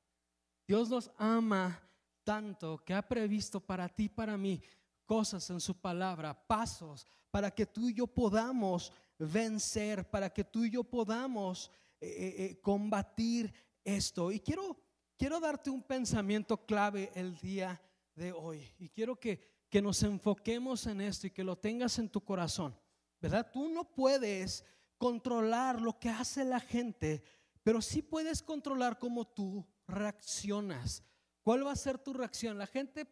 Dios 0.67 0.89
nos 0.89 1.11
ama 1.17 1.81
tanto 2.23 2.79
que 2.85 2.95
ha 2.95 3.07
previsto 3.07 3.61
para 3.61 3.89
ti, 3.89 4.09
para 4.09 4.37
mí, 4.37 4.63
cosas 5.05 5.51
en 5.51 5.61
su 5.61 5.75
palabra, 5.75 6.35
pasos 6.47 7.07
para 7.31 7.51
que 7.51 7.67
tú 7.67 7.89
y 7.89 7.95
yo 7.95 8.07
podamos 8.07 8.93
vencer, 9.21 10.09
para 10.11 10.31
que 10.31 10.45
tú 10.45 10.65
y 10.65 10.71
yo 10.71 10.85
podamos 10.85 11.71
eh, 12.01 12.09
eh, 12.09 12.45
eh, 12.45 12.61
combatir 12.61 13.53
esto. 13.85 14.33
Y 14.33 14.41
quiero, 14.41 14.77
quiero 15.17 15.39
darte 15.39 15.71
un 15.71 15.83
pensamiento 15.83 16.65
clave 16.67 17.11
el 17.15 17.37
día 17.39 17.81
de 18.15 18.33
hoy. 18.33 18.67
Y 18.79 18.89
quiero 18.89 19.17
que, 19.17 19.41
que 19.69 19.81
nos 19.81 20.03
enfoquemos 20.03 20.87
en 20.87 21.01
esto 21.01 21.27
y 21.27 21.31
que 21.31 21.45
lo 21.45 21.57
tengas 21.57 21.99
en 21.99 22.09
tu 22.09 22.25
corazón. 22.25 22.77
¿Verdad? 23.21 23.51
Tú 23.53 23.69
no 23.69 23.85
puedes 23.95 24.65
controlar 24.97 25.81
lo 25.81 25.99
que 25.99 26.09
hace 26.09 26.45
la 26.45 26.61
gente 26.61 27.23
pero 27.63 27.83
sí 27.83 28.03
puedes 28.03 28.43
controlar 28.43 28.99
cómo 28.99 29.27
tú 29.27 29.67
reaccionas. 29.87 31.05
¿Cuál 31.43 31.67
va 31.67 31.73
a 31.73 31.77
ser 31.77 31.99
tu 31.99 32.13
reacción? 32.13 32.59
La 32.59 32.67
gente 32.67 33.07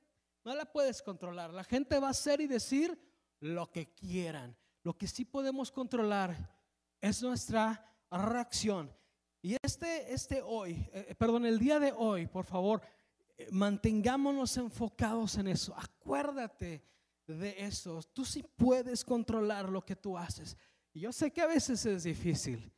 no 0.45 0.55
la 0.55 0.65
puedes 0.65 1.03
controlar. 1.03 1.53
La 1.53 1.65
gente 1.65 1.99
va 1.99 2.09
a 2.09 2.12
hacer 2.12 2.41
y 2.41 2.47
decir 2.47 2.99
lo 3.41 3.71
que 3.71 3.93
quieran. 3.95 4.57
Lo 4.88 4.97
que 4.97 5.07
sí 5.07 5.26
podemos 5.26 5.71
controlar 5.71 6.35
es 6.99 7.23
nuestra 7.23 7.95
reacción. 8.11 8.90
Y 9.42 9.54
este, 9.62 10.14
este 10.14 10.40
hoy, 10.40 10.88
eh, 10.95 11.14
perdón, 11.18 11.45
el 11.45 11.59
día 11.59 11.78
de 11.78 11.92
hoy, 11.95 12.26
por 12.26 12.47
favor, 12.47 12.80
eh, 13.37 13.49
mantengámonos 13.52 14.57
enfocados 14.57 15.37
en 15.37 15.49
eso. 15.49 15.75
Acuérdate 15.76 16.83
de 17.26 17.54
eso. 17.59 18.00
Tú 18.14 18.25
sí 18.25 18.42
puedes 18.57 19.04
controlar 19.04 19.68
lo 19.68 19.85
que 19.85 19.95
tú 19.95 20.16
haces. 20.16 20.57
Y 20.95 21.00
yo 21.00 21.12
sé 21.12 21.30
que 21.35 21.42
a 21.42 21.47
veces 21.47 21.85
es 21.85 22.04
difícil. 22.04 22.73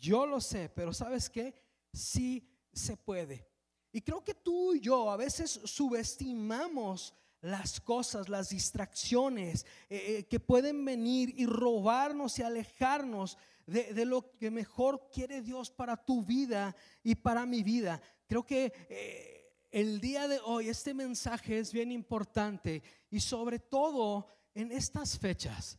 Yo 0.00 0.26
lo 0.26 0.40
sé, 0.40 0.68
pero 0.68 0.92
¿sabes 0.92 1.30
qué? 1.30 1.54
Sí 1.92 2.44
se 2.72 2.96
puede. 2.96 3.48
Y 3.92 4.00
creo 4.00 4.24
que 4.24 4.34
tú 4.34 4.74
y 4.74 4.80
yo 4.80 5.08
a 5.08 5.16
veces 5.16 5.60
subestimamos 5.62 7.14
las 7.46 7.80
cosas, 7.80 8.28
las 8.28 8.48
distracciones 8.48 9.64
eh, 9.88 10.18
eh, 10.18 10.24
que 10.24 10.40
pueden 10.40 10.84
venir 10.84 11.32
y 11.36 11.46
robarnos 11.46 12.38
y 12.38 12.42
alejarnos 12.42 13.38
de, 13.66 14.04
lo 14.04 14.32
que 14.36 14.50
mejor 14.50 15.08
quiere 15.12 15.42
Dios 15.42 15.70
para 15.70 15.96
tu 15.96 16.22
vida 16.22 16.74
y 17.02 17.14
para 17.14 17.46
mi 17.46 17.62
vida. 17.62 18.00
Creo 18.26 18.44
que 18.44 18.72
eh, 18.88 19.52
el 19.70 20.00
día 20.00 20.28
de 20.28 20.40
hoy 20.44 20.68
este 20.68 20.94
mensaje 20.94 21.58
es 21.58 21.72
bien 21.72 21.90
importante 21.90 22.82
y 23.10 23.20
sobre 23.20 23.58
todo 23.58 24.28
en 24.54 24.72
estas 24.72 25.18
fechas 25.18 25.78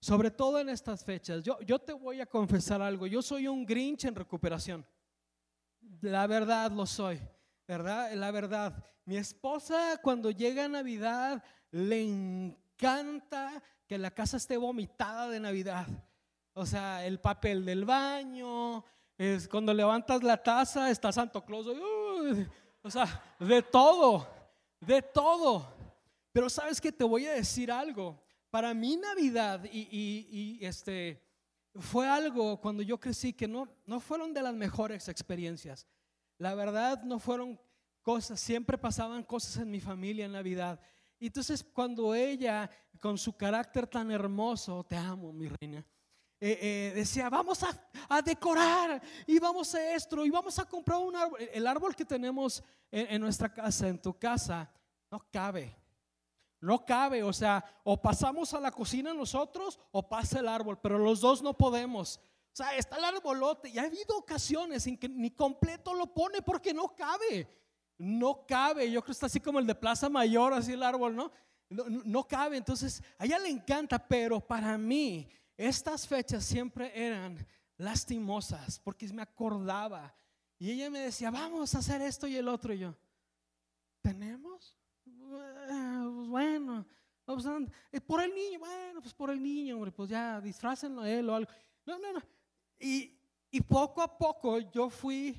sobre 0.00 0.30
todo 0.30 0.58
en 0.60 0.68
estas 0.68 1.02
fechas. 1.02 1.42
Yo, 1.42 1.58
yo 1.62 1.78
te 1.78 1.94
voy 1.94 2.20
a 2.20 2.26
confesar 2.26 2.82
algo. 2.82 3.06
Yo 3.06 3.22
soy 3.22 3.48
un 3.48 3.64
Grinch 3.64 4.04
en 4.04 4.14
recuperación. 4.14 4.86
La 6.02 6.26
verdad 6.26 6.70
lo 6.70 6.84
soy, 6.84 7.18
¿verdad? 7.66 8.12
La 8.14 8.30
verdad. 8.30 8.84
Mi 9.04 9.16
esposa 9.16 10.00
cuando 10.02 10.30
llega 10.30 10.68
Navidad 10.68 11.42
le 11.70 12.02
encanta 12.02 13.62
que 13.86 13.98
la 13.98 14.10
casa 14.10 14.36
esté 14.36 14.56
vomitada 14.56 15.28
de 15.28 15.40
Navidad. 15.40 15.86
O 16.54 16.64
sea, 16.64 17.04
el 17.04 17.20
papel 17.20 17.64
del 17.64 17.84
baño, 17.84 18.84
es 19.16 19.46
cuando 19.48 19.72
levantas 19.72 20.22
la 20.22 20.42
taza 20.42 20.90
está 20.90 21.12
Santo 21.12 21.44
Claus. 21.44 21.66
o 22.82 22.90
sea, 22.90 23.36
de 23.38 23.62
todo, 23.62 24.26
de 24.80 25.02
todo. 25.02 25.72
Pero 26.32 26.50
sabes 26.50 26.80
que 26.80 26.90
te 26.90 27.04
voy 27.04 27.26
a 27.26 27.32
decir 27.32 27.70
algo 27.70 28.20
para 28.50 28.74
mi 28.74 28.96
Navidad 28.96 29.64
y, 29.70 30.58
este 30.60 31.22
fue 31.76 32.08
algo 32.08 32.60
cuando 32.60 32.82
yo 32.82 32.98
crecí 32.98 33.32
que 33.32 33.48
no, 33.48 33.68
no 33.84 33.98
fueron 33.98 34.32
de 34.32 34.42
las 34.42 34.54
mejores 34.54 35.08
experiencias. 35.08 35.86
La 36.38 36.54
verdad 36.54 37.02
no 37.04 37.18
fueron 37.18 37.60
cosas, 38.02 38.40
siempre 38.40 38.76
pasaban 38.76 39.22
cosas 39.22 39.56
en 39.58 39.70
mi 39.70 39.80
familia 39.80 40.26
en 40.26 40.32
Navidad. 40.32 40.80
Y 41.18 41.26
entonces 41.26 41.64
cuando 41.64 42.14
ella, 42.14 42.70
con 43.00 43.16
su 43.18 43.36
carácter 43.36 43.86
tan 43.86 44.10
hermoso, 44.10 44.84
te 44.84 44.96
amo, 44.96 45.32
mi 45.32 45.48
reina, 45.48 45.86
eh, 46.40 46.58
eh, 46.60 46.92
decía, 46.94 47.30
vamos 47.30 47.62
a, 47.62 48.22
decorar 48.22 49.00
y 49.26 49.38
vamos 49.38 49.74
a 49.74 49.94
esto 49.94 50.26
y 50.26 50.30
vamos 50.30 50.58
a 50.58 50.64
comprar 50.66 50.98
un 50.98 51.16
árbol. 51.16 51.38
El 51.52 51.66
árbol 51.66 51.96
que 51.96 52.04
tenemos 52.04 52.62
en 52.90 53.20
nuestra 53.20 53.52
casa, 53.52 53.88
en 53.88 54.00
tu 54.00 54.18
casa, 54.18 54.70
no 55.10 55.24
cabe. 55.30 55.74
No 56.60 56.84
cabe, 56.84 57.22
o 57.22 57.32
sea, 57.32 57.62
o 57.84 58.00
pasamos 58.00 58.54
a 58.54 58.60
la 58.60 58.70
cocina 58.70 59.12
nosotros 59.12 59.78
o 59.92 60.08
pasa 60.08 60.40
el 60.40 60.48
árbol, 60.48 60.78
pero 60.80 60.98
los 60.98 61.20
dos 61.20 61.42
no 61.42 61.54
podemos. 61.54 62.20
O 62.54 62.56
sea, 62.56 62.76
está 62.76 62.98
el 62.98 63.04
arbolote 63.04 63.68
y 63.68 63.78
ha 63.78 63.82
habido 63.82 64.16
ocasiones 64.16 64.86
en 64.86 64.96
que 64.96 65.08
ni 65.08 65.32
completo 65.32 65.92
lo 65.92 66.14
pone 66.14 66.40
porque 66.40 66.72
no 66.72 66.94
cabe. 66.94 67.48
No 67.98 68.46
cabe, 68.46 68.88
yo 68.88 69.00
creo 69.00 69.06
que 69.06 69.10
está 69.10 69.26
así 69.26 69.40
como 69.40 69.58
el 69.58 69.66
de 69.66 69.74
Plaza 69.74 70.08
Mayor, 70.08 70.52
así 70.52 70.72
el 70.72 70.84
árbol, 70.84 71.16
¿no? 71.16 71.32
No, 71.68 71.84
no 71.88 72.28
cabe, 72.28 72.56
entonces 72.56 73.02
a 73.18 73.24
ella 73.24 73.40
le 73.40 73.48
encanta, 73.48 73.98
pero 73.98 74.38
para 74.38 74.78
mí 74.78 75.28
estas 75.56 76.06
fechas 76.06 76.44
siempre 76.44 76.92
eran 76.94 77.44
lastimosas 77.76 78.78
porque 78.78 79.08
me 79.12 79.22
acordaba 79.22 80.14
Y 80.56 80.70
ella 80.70 80.90
me 80.90 81.00
decía, 81.00 81.32
vamos 81.32 81.74
a 81.74 81.78
hacer 81.78 82.02
esto 82.02 82.28
y 82.28 82.36
el 82.36 82.46
otro. 82.46 82.72
Y 82.72 82.78
yo, 82.78 82.94
¿tenemos? 84.00 84.78
Pues 85.02 86.28
bueno, 86.28 86.86
pues, 87.24 87.44
por 88.06 88.22
el 88.22 88.32
niño, 88.32 88.60
bueno, 88.60 89.00
pues 89.00 89.12
por 89.12 89.30
el 89.30 89.42
niño, 89.42 89.74
hombre, 89.74 89.90
pues 89.90 90.08
ya 90.08 90.40
disfrácenlo 90.40 91.04
él 91.04 91.28
o 91.28 91.34
algo. 91.34 91.50
No, 91.84 91.98
no, 91.98 92.12
no. 92.12 92.22
Y, 92.78 93.12
poco 93.68 94.02
a 94.02 94.18
poco 94.18 94.58
yo 94.58 94.90
fui 94.90 95.36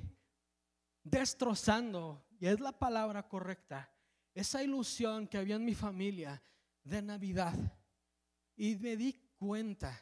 destrozando, 1.04 2.26
y 2.40 2.48
es 2.48 2.60
la 2.60 2.72
palabra 2.72 3.28
correcta, 3.28 3.92
esa 4.34 4.64
ilusión 4.64 5.28
que 5.28 5.38
había 5.38 5.56
en 5.56 5.66
mi 5.66 5.76
familia 5.76 6.42
de 6.84 7.02
Navidad. 7.02 7.56
Y 8.56 8.76
me 8.78 8.98
di 8.98 9.14
cuenta, 9.38 10.02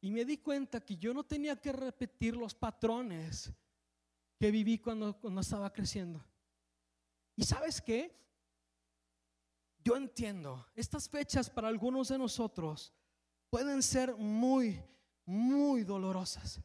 y 0.00 0.10
me 0.10 0.24
di 0.24 0.38
cuenta 0.38 0.80
que 0.80 0.96
yo 0.96 1.12
no 1.12 1.24
tenía 1.24 1.56
que 1.56 1.72
repetir 1.72 2.36
los 2.36 2.54
patrones 2.54 3.52
que 4.38 4.50
viví 4.50 4.78
cuando, 4.78 5.18
cuando 5.18 5.40
estaba 5.40 5.72
creciendo. 5.72 6.24
¿Y 7.34 7.44
sabes 7.44 7.80
qué? 7.80 8.18
Yo 9.84 9.96
entiendo, 9.96 10.66
estas 10.74 11.08
fechas 11.08 11.48
para 11.48 11.68
algunos 11.68 12.08
de 12.08 12.18
nosotros 12.18 12.92
pueden 13.48 13.82
ser 13.82 14.14
muy, 14.14 14.82
muy 15.28 15.84
dolorosas. 15.84 16.58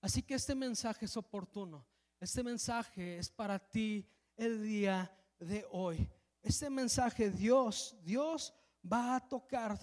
Así 0.00 0.22
que 0.22 0.34
este 0.34 0.54
mensaje 0.54 1.06
es 1.06 1.16
oportuno. 1.16 1.84
Este 2.20 2.44
mensaje 2.44 3.18
es 3.18 3.28
para 3.28 3.58
ti 3.58 4.06
el 4.36 4.62
día 4.62 5.12
de 5.40 5.66
hoy. 5.72 6.08
Este 6.40 6.70
mensaje 6.70 7.30
Dios, 7.30 7.96
Dios 8.04 8.54
va 8.90 9.16
a 9.16 9.28
tocar 9.28 9.76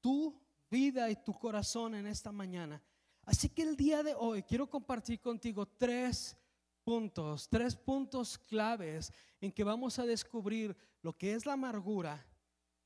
tu 0.00 0.40
vida 0.70 1.10
y 1.10 1.16
tu 1.16 1.36
corazón 1.36 1.96
en 1.96 2.06
esta 2.06 2.30
mañana. 2.30 2.80
Así 3.24 3.48
que 3.48 3.62
el 3.62 3.76
día 3.76 4.04
de 4.04 4.14
hoy 4.14 4.44
quiero 4.44 4.70
compartir 4.70 5.20
contigo 5.20 5.66
tres 5.66 6.36
puntos, 6.84 7.48
tres 7.48 7.74
puntos 7.74 8.38
claves 8.38 9.12
en 9.40 9.50
que 9.50 9.64
vamos 9.64 9.98
a 9.98 10.06
descubrir 10.06 10.76
lo 11.02 11.16
que 11.16 11.34
es 11.34 11.46
la 11.46 11.54
amargura, 11.54 12.24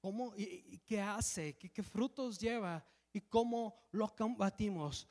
cómo 0.01 0.33
y, 0.37 0.79
qué 0.87 1.03
hace, 1.03 1.55
qué, 1.59 1.71
qué 1.71 1.83
frutos 1.83 2.39
lleva 2.39 2.83
y 3.17 3.23
cómo 3.23 3.75
lo 3.93 4.15
combatimos. 4.15 5.09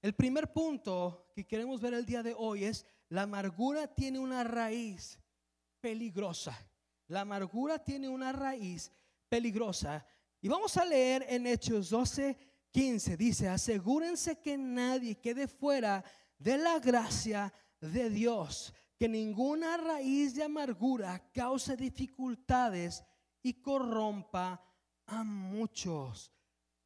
El 0.00 0.14
primer 0.14 0.54
punto 0.54 1.30
que 1.34 1.46
queremos 1.46 1.82
ver 1.82 1.92
el 1.92 2.06
día 2.06 2.22
de 2.22 2.34
hoy 2.34 2.64
es 2.64 2.86
la 3.10 3.22
amargura 3.22 3.86
tiene 3.86 4.18
una 4.18 4.42
raíz 4.42 5.18
peligrosa. 5.78 6.56
La 7.08 7.20
amargura 7.20 7.78
tiene 7.78 8.08
una 8.08 8.32
raíz 8.32 8.90
peligrosa. 9.28 10.02
Y 10.40 10.48
vamos 10.48 10.78
a 10.78 10.86
leer 10.86 11.26
en 11.28 11.46
Hechos 11.46 11.90
12, 11.90 12.38
15. 12.70 13.18
Dice, 13.18 13.50
asegúrense 13.50 14.40
que 14.40 14.56
nadie 14.56 15.20
quede 15.20 15.46
fuera 15.46 16.02
de 16.38 16.56
la 16.56 16.78
gracia 16.78 17.52
de 17.82 18.08
Dios, 18.08 18.72
que 18.96 19.10
ninguna 19.10 19.76
raíz 19.76 20.34
de 20.34 20.44
amargura 20.44 21.30
cause 21.34 21.76
dificultades 21.76 23.04
y 23.42 23.60
corrompa 23.60 24.58
a 25.04 25.22
muchos. 25.22 26.32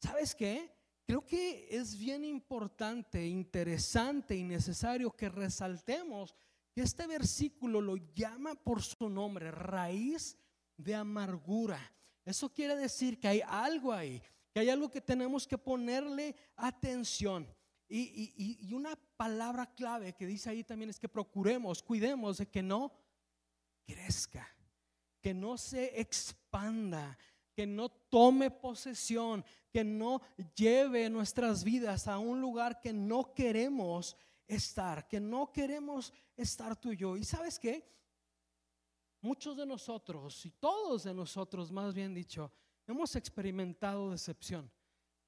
¿Sabes 0.06 0.34
qué? 0.34 0.72
Creo 1.04 1.24
que 1.24 1.66
es 1.70 1.98
bien 1.98 2.24
importante, 2.24 3.26
interesante 3.26 4.36
y 4.36 4.44
necesario 4.44 5.10
que 5.10 5.28
resaltemos 5.28 6.34
que 6.72 6.82
este 6.82 7.06
versículo 7.06 7.80
lo 7.80 7.96
llama 7.96 8.54
por 8.54 8.82
su 8.82 9.08
nombre, 9.08 9.50
raíz 9.50 10.36
de 10.76 10.94
amargura. 10.94 11.80
Eso 12.24 12.52
quiere 12.52 12.76
decir 12.76 13.18
que 13.18 13.28
hay 13.28 13.40
algo 13.46 13.92
ahí, 13.92 14.22
que 14.52 14.60
hay 14.60 14.68
algo 14.68 14.90
que 14.90 15.00
tenemos 15.00 15.46
que 15.46 15.58
ponerle 15.58 16.34
atención. 16.56 17.48
Y, 17.88 18.72
una 18.74 18.96
palabra 19.16 19.66
clave 19.74 20.12
que 20.12 20.26
dice 20.26 20.50
ahí 20.50 20.64
también 20.64 20.90
es 20.90 20.98
que 20.98 21.08
procuremos, 21.08 21.82
cuidemos 21.82 22.38
de 22.38 22.46
que 22.46 22.62
no 22.62 22.92
crezca, 23.86 24.46
que 25.20 25.32
no 25.32 25.56
se 25.56 26.00
expanda, 26.00 27.16
que 27.56 27.66
no 27.66 27.88
tome 27.88 28.50
posesión, 28.50 29.42
que 29.72 29.82
no 29.82 30.20
lleve 30.54 31.08
nuestras 31.08 31.64
vidas 31.64 32.06
a 32.06 32.18
un 32.18 32.38
lugar 32.38 32.80
que 32.80 32.92
no 32.92 33.32
queremos 33.32 34.14
estar, 34.46 35.08
que 35.08 35.18
no 35.18 35.50
queremos 35.50 36.12
estar 36.36 36.76
tú 36.76 36.92
y 36.92 36.98
yo. 36.98 37.16
¿Y 37.16 37.24
sabes 37.24 37.58
qué? 37.58 37.90
Muchos 39.22 39.56
de 39.56 39.64
nosotros, 39.64 40.44
y 40.44 40.50
todos 40.50 41.04
de 41.04 41.14
nosotros 41.14 41.72
más 41.72 41.94
bien 41.94 42.12
dicho, 42.12 42.52
hemos 42.86 43.16
experimentado 43.16 44.10
decepción. 44.10 44.70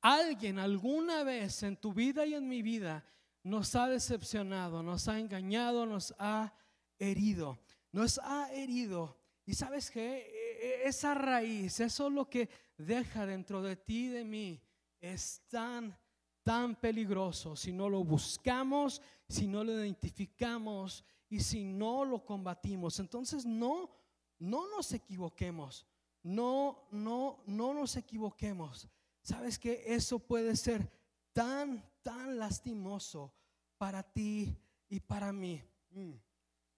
Alguien 0.03 0.59
alguna 0.59 1.25
vez 1.25 1.62
en 1.62 1.79
tu 1.79 1.95
vida 1.95 2.27
y 2.27 2.35
en 2.35 2.47
mi 2.47 2.61
vida 2.61 3.03
nos 3.43 3.75
ha 3.75 3.88
decepcionado, 3.88 4.83
nos 4.83 5.09
ha 5.09 5.19
engañado, 5.19 5.87
nos 5.87 6.14
ha 6.19 6.53
herido, 6.99 7.59
nos 7.91 8.21
ha 8.23 8.53
herido. 8.53 9.17
Y 9.47 9.55
sabes 9.55 9.91
e, 9.97 10.38
esa 10.59 11.14
raíz, 11.14 11.81
eso 11.81 12.09
es 12.09 12.12
lo 12.12 12.29
que 12.29 12.49
deja 12.77 13.27
dentro 13.27 13.62
de 13.62 13.77
ti 13.77 14.07
y 14.07 14.09
de 14.09 14.25
mí 14.25 14.62
es 15.01 15.42
tan, 15.49 15.97
tan 16.42 16.77
peligroso 16.77 17.55
si 17.57 17.73
no 17.73 17.88
lo 17.88 18.05
buscamos, 18.05 19.01
si 19.29 19.47
no 19.47 19.62
lo 19.62 19.73
identificamos 19.73 21.05
y 21.29 21.40
si 21.40 21.64
no 21.64 22.05
lo 22.05 22.25
combatimos. 22.25 22.99
Entonces 22.99 23.44
no, 23.47 23.90
no 24.38 24.68
nos 24.68 24.92
equivoquemos, 24.92 25.87
no, 26.23 26.88
no, 26.90 27.42
no 27.47 27.75
nos 27.75 27.97
equivoquemos. 27.97 28.88
¿Sabes 29.23 29.59
que 29.59 29.83
eso 29.87 30.18
puede 30.18 30.57
ser 30.57 30.90
tan, 31.33 31.85
tan 32.03 32.38
lastimoso 32.38 33.35
para 33.77 34.03
ti 34.03 34.57
y 34.88 35.01
para 35.01 35.33
mí? 35.33 35.62
Mm. 35.90 36.14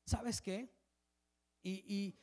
¿Sabes 0.04 0.42
qué? 0.42 0.68
Y, 1.62 1.84
y 1.86 2.18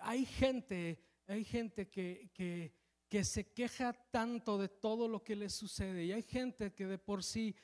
hay 0.00 0.24
gente, 0.24 0.98
hay 1.26 1.44
gente 1.44 1.88
que, 1.88 2.30
que 3.10 3.24
se 3.24 3.52
queja 3.52 3.92
tanto 3.92 4.56
de 4.56 4.68
todo 4.68 5.08
lo 5.08 5.24
que 5.24 5.34
le 5.34 5.50
sucede. 5.50 6.04
Y 6.04 6.12
hay 6.12 6.22
gente 6.22 6.72
que 6.72 6.86
de 6.86 6.96
por 6.96 7.24
sí, 7.24 7.56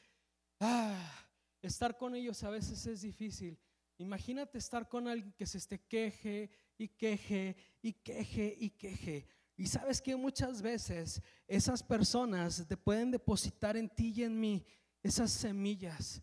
ah, 0.58 1.28
estar 1.62 1.96
con 1.96 2.16
ellos 2.16 2.42
a 2.42 2.50
veces 2.50 2.84
es 2.86 3.02
difícil. 3.02 3.56
Imagínate 3.98 4.58
estar 4.58 4.88
con 4.88 5.06
alguien 5.06 5.32
que 5.32 5.46
se 5.46 5.58
esté 5.58 5.78
queje 5.78 6.50
y 6.76 6.88
queje 6.88 7.56
y 7.80 7.92
queje 7.92 8.56
y 8.58 8.70
queje. 8.70 9.26
Y 9.56 9.66
sabes 9.66 10.02
que 10.02 10.16
muchas 10.16 10.60
veces 10.60 11.22
esas 11.46 11.82
personas 11.82 12.66
te 12.68 12.76
pueden 12.76 13.12
depositar 13.12 13.76
en 13.76 13.88
ti 13.88 14.12
y 14.16 14.24
en 14.24 14.38
mí 14.38 14.66
esas 15.02 15.30
semillas. 15.30 16.22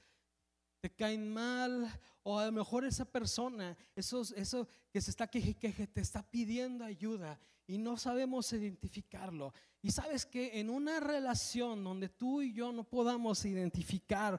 Te 0.83 0.89
caen 0.89 1.31
mal 1.31 1.89
o 2.23 2.37
a 2.37 2.47
lo 2.47 2.51
mejor 2.51 2.83
esa 2.83 3.05
persona, 3.05 3.77
eso, 3.95 4.21
eso 4.35 4.67
que 4.91 4.99
se 4.99 5.11
está 5.11 5.27
queje, 5.27 5.53
queje, 5.53 5.87
te 5.87 6.01
está 6.01 6.21
pidiendo 6.29 6.83
ayuda 6.83 7.39
y 7.65 7.77
no 7.77 7.95
sabemos 7.95 8.51
identificarlo. 8.51 9.53
Y 9.81 9.91
sabes 9.91 10.25
que 10.25 10.59
en 10.59 10.69
una 10.69 10.99
relación 10.99 11.85
donde 11.85 12.09
tú 12.09 12.41
y 12.41 12.51
yo 12.51 12.73
no 12.73 12.83
podamos 12.83 13.45
identificar, 13.45 14.37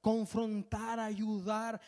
confrontar, 0.00 0.98
ayudar, 0.98 1.78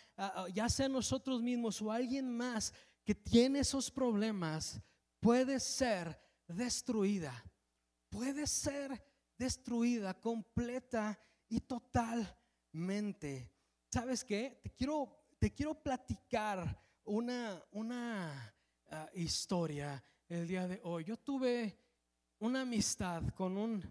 ya 0.52 0.68
sea 0.68 0.90
nosotros 0.90 1.40
mismos 1.40 1.80
o 1.80 1.90
alguien 1.90 2.36
más 2.36 2.74
que 3.06 3.14
tiene 3.14 3.60
esos 3.60 3.90
problemas, 3.90 4.82
puede 5.18 5.60
ser 5.60 6.20
destruida. 6.46 7.42
Puede 8.10 8.46
ser 8.46 9.02
destruida 9.38 10.12
completa 10.12 11.18
y 11.48 11.60
totalmente. 11.60 13.50
¿Sabes 13.90 14.22
qué? 14.22 14.60
Te 14.62 14.70
quiero, 14.70 15.24
te 15.38 15.54
quiero 15.54 15.74
platicar 15.74 16.78
una, 17.04 17.64
una 17.70 18.54
ah, 18.90 19.08
historia 19.14 20.02
el 20.28 20.46
día 20.46 20.68
de 20.68 20.78
hoy. 20.84 21.04
Yo 21.04 21.16
tuve 21.16 21.74
una 22.38 22.60
amistad 22.62 23.22
con 23.30 23.56
un, 23.56 23.82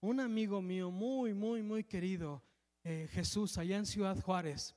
un 0.00 0.20
amigo 0.20 0.60
mío 0.60 0.90
muy, 0.90 1.32
muy, 1.32 1.62
muy 1.62 1.82
querido, 1.84 2.42
eh, 2.84 3.08
Jesús, 3.10 3.56
allá 3.56 3.78
en 3.78 3.86
Ciudad 3.86 4.20
Juárez. 4.20 4.76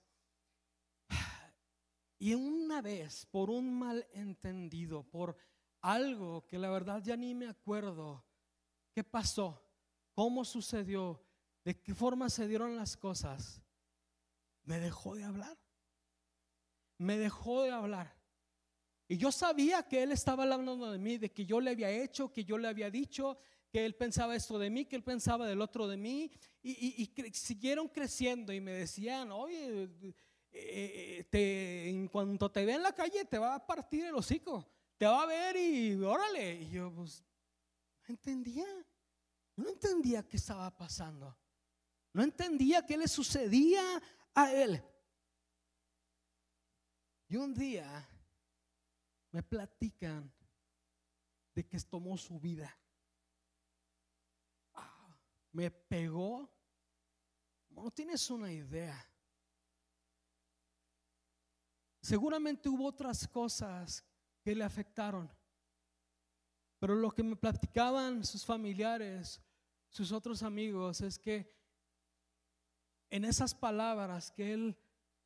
Y 2.17 2.36
una 2.36 2.84
vez, 2.84 3.25
por 3.25 3.49
un 3.49 3.77
malentendido, 3.77 5.03
por 5.03 5.36
algo 5.81 6.45
que 6.45 6.60
la 6.60 6.69
verdad 6.69 7.01
ya 7.03 7.17
ni 7.17 7.34
me 7.34 7.47
acuerdo, 7.47 8.23
¿qué 8.93 9.03
pasó? 9.03 9.67
¿Cómo 10.13 10.45
sucedió? 10.45 11.19
¿De 11.65 11.81
qué 11.81 11.95
forma 11.95 12.29
se 12.29 12.47
dieron 12.47 12.75
las 12.75 12.95
cosas? 12.95 13.62
Me 14.71 14.79
dejó 14.79 15.15
de 15.15 15.25
hablar. 15.25 15.57
Me 16.97 17.17
dejó 17.17 17.63
de 17.63 17.71
hablar. 17.71 18.15
Y 19.10 19.17
yo 19.17 19.29
sabía 19.29 19.84
que 19.84 20.01
él 20.01 20.13
estaba 20.13 20.43
hablando 20.43 20.89
de 20.89 20.97
mí, 20.97 21.17
de 21.17 21.29
que 21.29 21.45
yo 21.45 21.60
le 21.60 21.71
había 21.71 21.89
hecho, 21.89 22.31
que 22.31 22.45
yo 22.45 22.57
le 22.57 22.69
había 22.69 22.89
dicho, 22.89 23.38
que 23.69 23.84
él 23.84 23.95
pensaba 23.95 24.34
esto 24.34 24.57
de 24.57 24.69
mí, 24.69 24.86
que 24.86 24.95
él 24.95 25.03
pensaba 25.03 25.45
del 25.45 25.60
otro 25.60 25.89
de 25.89 25.97
mí. 25.97 26.31
Y, 26.63 27.12
siguieron 27.34 27.89
creciendo 27.89 28.53
y 28.53 28.62
me 28.62 28.71
decían, 28.71 29.34
oye, 29.34 29.89
eh, 30.53 31.25
te, 31.29 31.89
en 31.89 32.07
cuanto 32.07 32.49
te 32.49 32.63
ve 32.63 32.75
en 32.75 32.84
la 32.84 32.93
calle 32.93 33.25
te 33.25 33.38
va 33.38 33.55
a 33.55 33.67
partir 33.67 34.05
el 34.05 34.15
hocico, 34.15 34.65
te 34.97 35.05
va 35.05 35.23
a 35.23 35.25
ver 35.25 35.57
y 35.57 36.01
órale. 36.01 36.62
Y 36.62 36.69
yo 36.69 36.93
pues 36.93 37.25
no 38.07 38.13
entendía, 38.13 38.67
no 39.57 39.67
entendía 39.67 40.25
qué 40.25 40.38
estaba 40.38 40.71
pasando. 40.71 41.38
No 42.13 42.23
entendía 42.23 42.86
qué 42.86 42.97
le 42.97 43.07
sucedía 43.07 43.81
a 44.34 44.52
él. 44.52 44.84
Y 47.28 47.38
un 47.38 47.54
día 47.54 48.08
me 49.32 49.41
platican 49.41 50.32
de 51.56 51.65
que 51.65 51.80
tomó 51.80 52.17
su 52.17 52.39
vida. 52.39 52.78
Ah, 54.74 55.17
me 55.52 55.72
pegó. 55.72 56.50
No 57.70 57.89
tienes 57.91 58.30
una 58.30 58.52
idea. 58.52 59.08
Seguramente 62.02 62.67
hubo 62.67 62.88
otras 62.88 63.28
cosas 63.28 64.04
que 64.41 64.56
le 64.56 64.63
afectaron. 64.63 65.32
Pero 66.80 66.96
lo 66.96 67.12
que 67.12 67.24
me 67.24 67.36
platicaban 67.36 68.26
sus 68.26 68.44
familiares, 68.44 69.39
sus 69.88 70.12
otros 70.12 70.41
amigos, 70.41 71.00
es 71.02 71.20
que 71.20 71.61
en 73.12 73.26
esas 73.26 73.54
palabras 73.54 74.32
que 74.32 74.54
él 74.54 74.78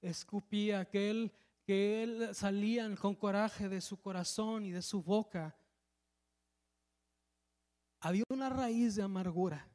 escupía, 0.02 0.86
que 0.86 1.10
él, 1.10 1.32
que 1.64 2.04
él 2.04 2.36
salían 2.36 2.96
con 2.96 3.16
coraje 3.16 3.70
de 3.70 3.80
su 3.80 4.02
corazón 4.02 4.66
y 4.66 4.72
de 4.72 4.82
su 4.82 5.02
boca, 5.02 5.56
había 8.02 8.24
una 8.30 8.50
raíz 8.50 8.96
de 8.96 9.04
amargura. 9.04 9.70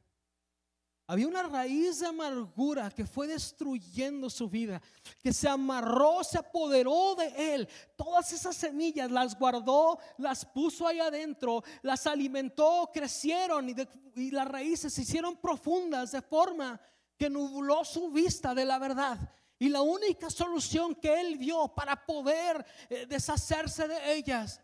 Había 1.07 1.27
una 1.27 1.43
raíz 1.43 1.99
de 1.99 2.07
amargura 2.07 2.89
que 2.89 3.05
fue 3.05 3.27
destruyendo 3.27 4.29
su 4.29 4.49
vida, 4.49 4.81
que 5.21 5.33
se 5.33 5.49
amarró, 5.49 6.23
se 6.23 6.37
apoderó 6.37 7.15
de 7.15 7.53
él. 7.53 7.69
Todas 7.97 8.31
esas 8.31 8.55
semillas 8.55 9.11
las 9.11 9.37
guardó, 9.37 9.99
las 10.17 10.45
puso 10.45 10.87
ahí 10.87 10.99
adentro, 10.99 11.63
las 11.81 12.07
alimentó, 12.07 12.89
crecieron 12.93 13.67
y, 14.15 14.31
las 14.31 14.47
raíces 14.47 14.93
se 14.93 15.01
hicieron 15.01 15.35
profundas 15.35 16.13
de 16.13 16.21
forma 16.21 16.79
que 17.21 17.29
nubló 17.29 17.85
su 17.85 18.09
vista 18.09 18.55
de 18.55 18.65
la 18.65 18.79
verdad. 18.79 19.15
Y 19.59 19.69
la 19.69 19.83
única 19.83 20.27
solución 20.31 20.95
que 20.95 21.21
él 21.21 21.37
vio 21.37 21.67
para 21.67 22.03
poder 22.03 22.65
eh, 22.89 23.05
deshacerse 23.05 23.87
de 23.87 24.15
ellas 24.15 24.59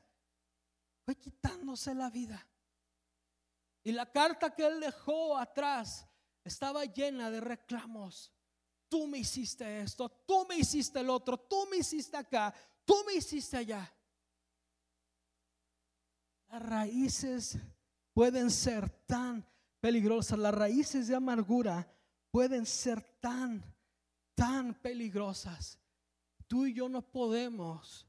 fue 1.05 1.13
quitándose 1.13 1.93
la 1.93 2.09
vida. 2.09 2.43
Y 3.83 3.91
la 3.91 4.11
carta 4.11 4.55
que 4.55 4.65
él 4.65 4.79
dejó 4.79 5.37
atrás 5.37 6.07
estaba 6.43 6.83
llena 6.85 7.29
de 7.29 7.41
reclamos. 7.41 8.33
Tú 8.89 9.05
me 9.05 9.19
hiciste 9.19 9.81
esto, 9.81 10.09
tú 10.25 10.47
me 10.49 10.57
hiciste 10.57 11.01
el 11.01 11.11
otro, 11.11 11.37
tú 11.37 11.67
me 11.69 11.77
hiciste 11.77 12.17
acá, 12.17 12.51
tú 12.83 13.03
me 13.05 13.13
hiciste 13.13 13.57
allá. 13.57 13.95
Las 16.47 16.63
raíces 16.63 17.59
pueden 18.13 18.49
ser 18.49 18.89
tan 19.05 19.47
peligrosas, 19.79 20.39
las 20.39 20.55
raíces 20.55 21.07
de 21.07 21.13
amargura 21.13 21.87
pueden 22.31 22.65
ser 22.65 23.01
tan, 23.19 23.63
tan 24.35 24.73
peligrosas. 24.75 25.79
Tú 26.47 26.65
y 26.65 26.73
yo 26.73 26.89
no 26.89 27.01
podemos 27.01 28.07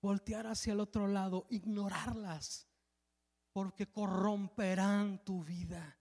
voltear 0.00 0.46
hacia 0.46 0.72
el 0.72 0.80
otro 0.80 1.08
lado, 1.08 1.46
ignorarlas, 1.50 2.68
porque 3.52 3.90
corromperán 3.90 5.24
tu 5.24 5.42
vida 5.42 5.98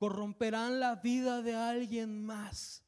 corromperán 0.00 0.80
la 0.80 0.96
vida 0.96 1.42
de 1.42 1.54
alguien 1.54 2.24
más. 2.24 2.82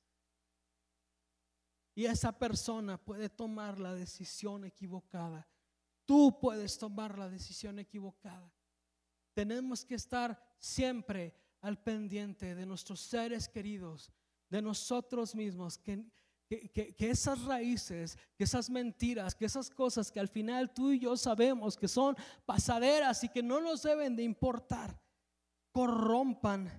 Y 1.94 2.06
esa 2.06 2.32
persona 2.32 2.96
puede 2.96 3.28
tomar 3.28 3.78
la 3.78 3.94
decisión 3.94 4.64
equivocada. 4.64 5.46
Tú 6.06 6.38
puedes 6.40 6.78
tomar 6.78 7.18
la 7.18 7.28
decisión 7.28 7.78
equivocada. 7.78 8.50
Tenemos 9.34 9.84
que 9.84 9.94
estar 9.94 10.56
siempre 10.58 11.34
al 11.62 11.82
pendiente 11.82 12.54
de 12.54 12.66
nuestros 12.66 13.00
seres 13.00 13.48
queridos, 13.48 14.12
de 14.50 14.60
nosotros 14.60 15.34
mismos, 15.34 15.78
que, 15.78 16.04
que, 16.50 17.10
esas 17.10 17.42
raíces, 17.44 18.18
que 18.36 18.44
esas 18.44 18.68
mentiras, 18.68 19.34
que 19.34 19.46
esas 19.46 19.70
cosas 19.70 20.12
que 20.12 20.20
al 20.20 20.28
final 20.28 20.74
tú 20.74 20.90
y 20.92 20.98
yo 20.98 21.16
sabemos 21.16 21.76
que 21.76 21.88
son 21.88 22.14
pasaderas 22.44 23.24
y 23.24 23.30
que 23.30 23.42
no 23.42 23.60
nos 23.60 23.82
deben 23.82 24.14
de 24.14 24.22
importar, 24.22 25.00
corrompan 25.70 26.70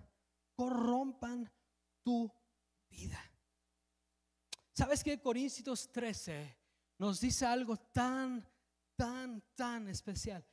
corrompan 0.56 1.52
tu 2.04 2.32
vida. 2.90 3.20
¿Sabes 4.74 5.04
que 5.04 5.22
Corintios 5.22 5.92
13 5.92 6.58
nos 6.98 7.20
dice 7.20 7.46
algo 7.46 7.78
tan, 7.78 8.48
tan, 8.96 9.44
tan 9.56 9.88
especial? 9.88 10.46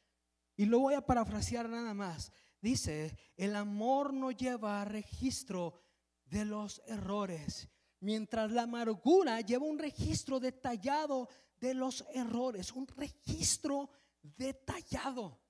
Y 0.56 0.66
lo 0.66 0.80
voy 0.80 0.94
a 0.94 1.04
parafrasear 1.04 1.68
nada 1.68 1.94
más. 1.94 2.32
Dice, 2.60 3.16
el 3.36 3.56
amor 3.56 4.12
no 4.12 4.30
lleva 4.30 4.84
registro 4.84 5.80
de 6.26 6.44
los 6.44 6.82
errores, 6.86 7.68
mientras 8.00 8.50
la 8.50 8.62
amargura 8.62 9.40
lleva 9.40 9.66
un 9.66 9.78
registro 9.78 10.38
detallado 10.38 11.28
de 11.58 11.74
los 11.74 12.04
errores, 12.12 12.72
un 12.72 12.86
registro 12.86 13.90
detallado. 14.22 15.40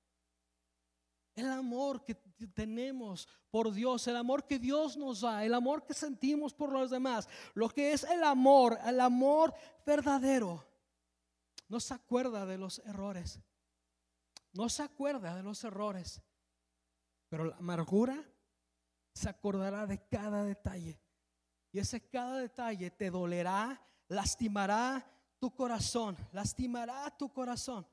El 1.34 1.46
amor 1.46 2.04
que 2.04 2.14
tenemos 2.14 3.28
por 3.50 3.72
Dios, 3.72 4.06
el 4.06 4.16
amor 4.16 4.46
que 4.46 4.58
Dios 4.58 4.96
nos 4.96 5.22
da, 5.22 5.44
el 5.44 5.54
amor 5.54 5.84
que 5.84 5.94
sentimos 5.94 6.54
por 6.54 6.72
los 6.72 6.90
demás, 6.90 7.28
lo 7.54 7.68
que 7.68 7.92
es 7.92 8.04
el 8.04 8.22
amor, 8.24 8.78
el 8.84 9.00
amor 9.00 9.54
verdadero, 9.84 10.66
no 11.68 11.80
se 11.80 11.94
acuerda 11.94 12.46
de 12.46 12.58
los 12.58 12.80
errores, 12.80 13.40
no 14.52 14.68
se 14.68 14.82
acuerda 14.82 15.36
de 15.36 15.42
los 15.42 15.62
errores, 15.64 16.20
pero 17.30 17.44
la 17.44 17.56
amargura 17.56 18.22
se 19.14 19.28
acordará 19.28 19.86
de 19.86 20.04
cada 20.08 20.44
detalle. 20.44 21.00
Y 21.72 21.78
ese 21.78 22.08
cada 22.08 22.38
detalle 22.38 22.90
te 22.90 23.08
dolerá, 23.08 23.80
lastimará 24.08 25.08
tu 25.38 25.54
corazón, 25.54 26.16
lastimará 26.32 27.08
tu 27.16 27.32
corazón. 27.32 27.86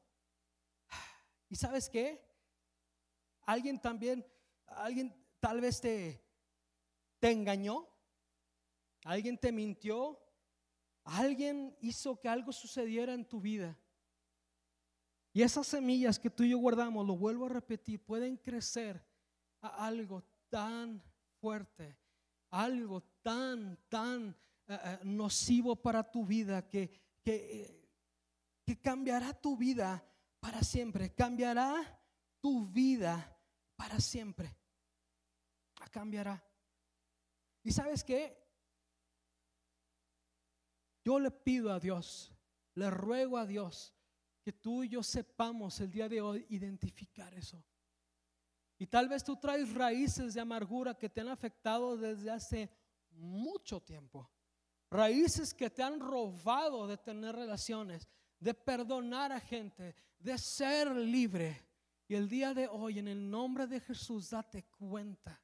¿Y 1.50 1.56
sabes 1.56 1.88
qué? 1.88 2.26
Alguien 3.44 3.80
también, 3.80 4.26
alguien 4.66 5.16
tal 5.40 5.62
vez 5.62 5.80
te, 5.80 6.20
te 7.20 7.32
engañó, 7.32 7.88
alguien 9.04 9.38
te 9.38 9.52
mintió, 9.52 10.20
alguien 11.04 11.78
hizo 11.80 12.20
que 12.20 12.28
algo 12.28 12.52
sucediera 12.52 13.14
en 13.14 13.24
tu 13.24 13.40
vida. 13.40 13.78
Y 15.32 15.44
esas 15.44 15.68
semillas 15.68 16.18
que 16.18 16.32
tú 16.32 16.42
y 16.42 16.50
yo 16.50 16.58
guardamos, 16.58 17.06
lo 17.06 17.16
vuelvo 17.16 17.46
a 17.46 17.50
repetir, 17.50 18.04
pueden 18.04 18.38
crecer 18.38 19.06
algo 19.62 20.24
tan 20.50 21.02
fuerte, 21.40 21.98
algo 22.50 23.02
tan, 23.22 23.78
tan 23.90 24.36
eh, 24.68 24.80
eh, 24.84 25.00
nocivo 25.04 25.76
para 25.76 26.04
tu 26.10 26.26
vida 26.26 26.68
que, 26.68 26.90
que, 27.24 27.62
eh, 27.62 27.90
que 28.66 28.80
cambiará 28.80 29.34
tu 29.34 29.58
vida 29.58 30.04
para 30.40 30.62
siempre, 30.62 31.14
cambiará 31.14 32.02
tu 32.40 32.68
vida 32.68 33.38
para 33.76 34.00
siempre. 34.00 34.56
Cambiará. 35.92 36.44
¿Y 37.64 37.72
sabes 37.72 38.04
qué? 38.04 38.38
Yo 41.04 41.20
le 41.20 41.32
pido 41.32 41.72
a 41.72 41.80
Dios, 41.80 42.34
le 42.76 42.90
ruego 42.92 43.38
a 43.38 43.46
Dios 43.46 43.96
que 44.44 44.54
tú 44.54 44.84
y 44.84 44.90
yo 44.90 45.02
sepamos 45.02 45.80
el 45.80 45.90
día 45.90 46.08
de 46.08 46.22
hoy 46.22 46.46
identificar 46.50 47.34
eso. 47.34 47.64
Y 48.80 48.88
tal 48.88 49.10
vez 49.10 49.24
tú 49.24 49.36
traes 49.38 49.74
raíces 49.74 50.34
de 50.34 50.42
amargura 50.42 50.94
que 50.94 51.10
te 51.10 51.22
han 51.22 51.30
afectado 51.30 51.98
desde 51.98 52.30
hace 52.30 52.70
mucho 53.12 53.82
tiempo. 53.82 54.30
Raíces 54.90 55.54
que 55.54 55.70
te 55.70 55.84
han 55.84 56.00
robado 56.00 56.88
de 56.88 56.98
tener 56.98 57.36
relaciones, 57.36 58.08
de 58.40 58.54
perdonar 58.54 59.32
a 59.32 59.40
gente, 59.40 59.96
de 60.20 60.38
ser 60.38 60.96
libre. 60.96 61.66
Y 62.08 62.16
el 62.16 62.30
día 62.30 62.54
de 62.54 62.68
hoy, 62.68 63.00
en 63.00 63.08
el 63.08 63.30
nombre 63.30 63.68
de 63.68 63.80
Jesús, 63.80 64.30
date 64.30 64.64
cuenta. 64.64 65.42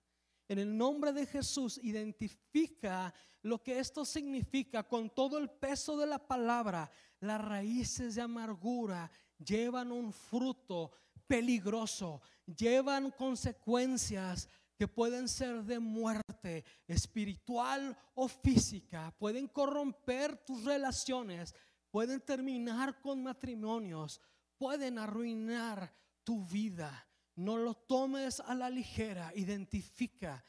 En 0.48 0.60
el 0.60 0.78
nombre 0.78 1.12
de 1.12 1.26
Jesús, 1.26 1.80
identifica 1.82 3.14
lo 3.42 3.62
que 3.62 3.80
esto 3.80 4.06
significa 4.06 4.88
con 4.88 5.10
todo 5.10 5.38
el 5.38 5.50
peso 5.50 5.98
de 5.98 6.06
la 6.06 6.20
palabra. 6.20 6.90
Las 7.20 7.44
raíces 7.44 8.16
de 8.16 8.22
amargura 8.22 9.10
llevan 9.38 9.92
un 9.92 10.14
fruto 10.14 10.92
peligroso, 11.28 12.22
llevan 12.46 13.12
consecuencias 13.12 14.50
que 14.78 14.88
pueden 14.88 15.28
ser 15.28 15.64
de 15.64 15.80
muerte 15.80 16.66
espiritual 16.88 17.98
o 18.16 18.28
física, 18.28 19.14
pueden 19.18 19.48
corromper 19.48 20.38
tus 20.38 20.64
relaciones, 20.64 21.56
pueden 21.92 22.22
terminar 22.22 23.00
con 23.02 23.22
matrimonios, 23.24 24.20
pueden 24.58 24.98
arruinar 24.98 25.94
tu 26.24 26.44
vida. 26.46 27.08
No 27.36 27.58
lo 27.58 27.76
tomes 27.76 28.40
a 28.40 28.54
la 28.54 28.70
ligera, 28.70 29.32
identifica. 29.36 30.44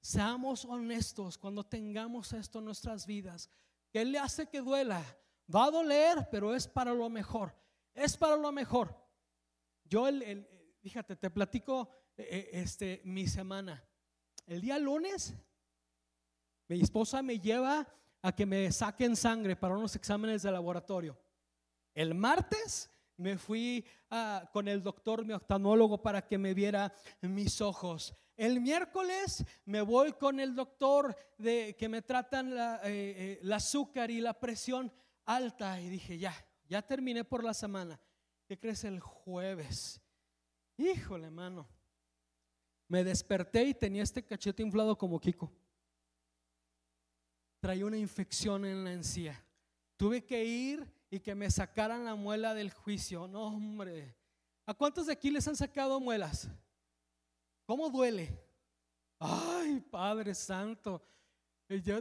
Seamos 0.00 0.64
honestos 0.64 1.36
cuando 1.36 1.64
tengamos 1.64 2.32
esto 2.32 2.58
en 2.58 2.66
nuestras 2.66 3.06
vidas. 3.06 3.50
¿Qué 3.90 4.04
le 4.04 4.18
hace 4.18 4.48
que 4.48 4.60
duela? 4.60 5.04
Va 5.54 5.64
a 5.64 5.70
doler, 5.70 6.28
pero 6.30 6.54
es 6.54 6.66
para 6.66 6.94
lo 6.94 7.10
mejor. 7.10 7.54
Es 7.94 8.16
para 8.16 8.36
lo 8.36 8.52
mejor. 8.52 8.94
Yo, 9.84 10.08
el, 10.08 10.46
fíjate, 10.80 11.16
te 11.16 11.30
platico 11.30 11.88
eh, 12.16 12.28
eh, 12.30 12.50
este, 12.52 13.00
mi 13.04 13.26
semana. 13.26 13.84
El 14.46 14.60
día 14.60 14.78
lunes, 14.78 15.34
mi 16.68 16.80
esposa 16.80 17.22
me 17.22 17.38
lleva 17.38 17.86
a 18.22 18.32
que 18.34 18.46
me 18.46 18.70
saquen 18.72 19.16
sangre 19.16 19.56
para 19.56 19.76
unos 19.76 19.96
exámenes 19.96 20.42
de 20.42 20.50
laboratorio. 20.50 21.18
El 21.94 22.14
martes 22.14 22.90
me 23.16 23.36
fui 23.36 23.84
ah, 24.10 24.48
con 24.52 24.66
el 24.66 24.82
doctor, 24.82 25.24
mi 25.24 25.34
oftalmólogo, 25.34 26.02
para 26.02 26.26
que 26.26 26.38
me 26.38 26.54
viera 26.54 26.92
mis 27.20 27.60
ojos. 27.60 28.14
El 28.36 28.60
miércoles 28.60 29.44
me 29.66 29.82
voy 29.82 30.12
con 30.14 30.40
el 30.40 30.54
doctor 30.54 31.14
de 31.36 31.76
que 31.78 31.88
me 31.90 32.00
tratan 32.00 32.54
la, 32.54 32.76
eh, 32.84 32.88
eh, 32.88 33.38
el 33.42 33.52
azúcar 33.52 34.10
y 34.10 34.20
la 34.20 34.32
presión 34.32 34.90
alta 35.26 35.78
y 35.78 35.90
dije, 35.90 36.18
ya, 36.18 36.34
ya 36.66 36.80
terminé 36.80 37.24
por 37.24 37.44
la 37.44 37.52
semana. 37.52 38.00
¿Qué 38.46 38.58
crees 38.58 38.84
el 38.84 38.98
jueves? 38.98 40.00
Híjole, 40.80 41.30
mano. 41.30 41.68
Me 42.88 43.04
desperté 43.04 43.64
y 43.64 43.74
tenía 43.74 44.02
este 44.02 44.24
cachete 44.24 44.62
inflado 44.62 44.96
como 44.96 45.20
Kiko. 45.20 45.52
Traía 47.60 47.84
una 47.84 47.98
infección 47.98 48.64
en 48.64 48.82
la 48.84 48.92
encía. 48.92 49.44
Tuve 49.98 50.24
que 50.24 50.42
ir 50.42 50.90
y 51.10 51.20
que 51.20 51.34
me 51.34 51.50
sacaran 51.50 52.06
la 52.06 52.14
muela 52.14 52.54
del 52.54 52.72
juicio. 52.72 53.28
No, 53.28 53.48
hombre. 53.48 54.16
¿A 54.64 54.72
cuántos 54.72 55.06
de 55.06 55.12
aquí 55.12 55.30
les 55.30 55.46
han 55.46 55.56
sacado 55.56 56.00
muelas? 56.00 56.48
¿Cómo 57.66 57.90
duele? 57.90 58.42
Ay, 59.18 59.80
Padre 59.80 60.34
Santo. 60.34 61.02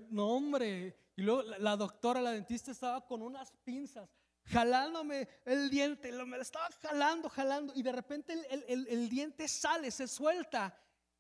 no, 0.10 0.30
hombre. 0.30 0.98
Y 1.18 1.22
luego 1.22 1.44
la, 1.44 1.76
doctora, 1.76 2.22
la 2.22 2.32
dentista, 2.32 2.72
estaba 2.72 3.06
con 3.06 3.22
unas 3.22 3.52
pinzas 3.65 4.10
jalándome 4.49 5.27
el 5.45 5.69
diente, 5.69 6.12
me 6.12 6.38
lo 6.38 6.41
estaba 6.41 6.69
jalando, 6.81 7.29
jalando, 7.29 7.73
y 7.75 7.83
de 7.83 7.91
repente 7.91 8.33
el, 8.33 8.88
el, 8.88 9.09
diente 9.09 9.47
sale, 9.47 9.91
se 9.91 10.07
suelta, 10.07 10.75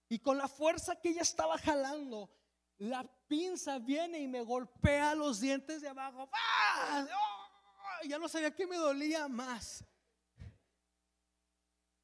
y 0.07 0.19
con 0.19 0.37
la 0.37 0.47
fuerza 0.47 0.99
que 0.99 1.09
ella 1.09 1.21
estaba 1.21 1.57
jalando, 1.57 2.29
la 2.79 3.03
pinza 3.27 3.77
viene 3.79 4.19
y 4.19 4.27
me 4.27 4.41
golpea 4.41 5.13
los 5.13 5.39
dientes 5.39 5.81
de 5.81 5.89
abajo. 5.89 6.29
¡Ah! 6.33 7.05
Ya 8.07 8.17
no 8.17 8.27
sabía 8.27 8.55
que 8.55 8.65
me 8.65 8.77
dolía 8.77 9.27
más. 9.27 9.83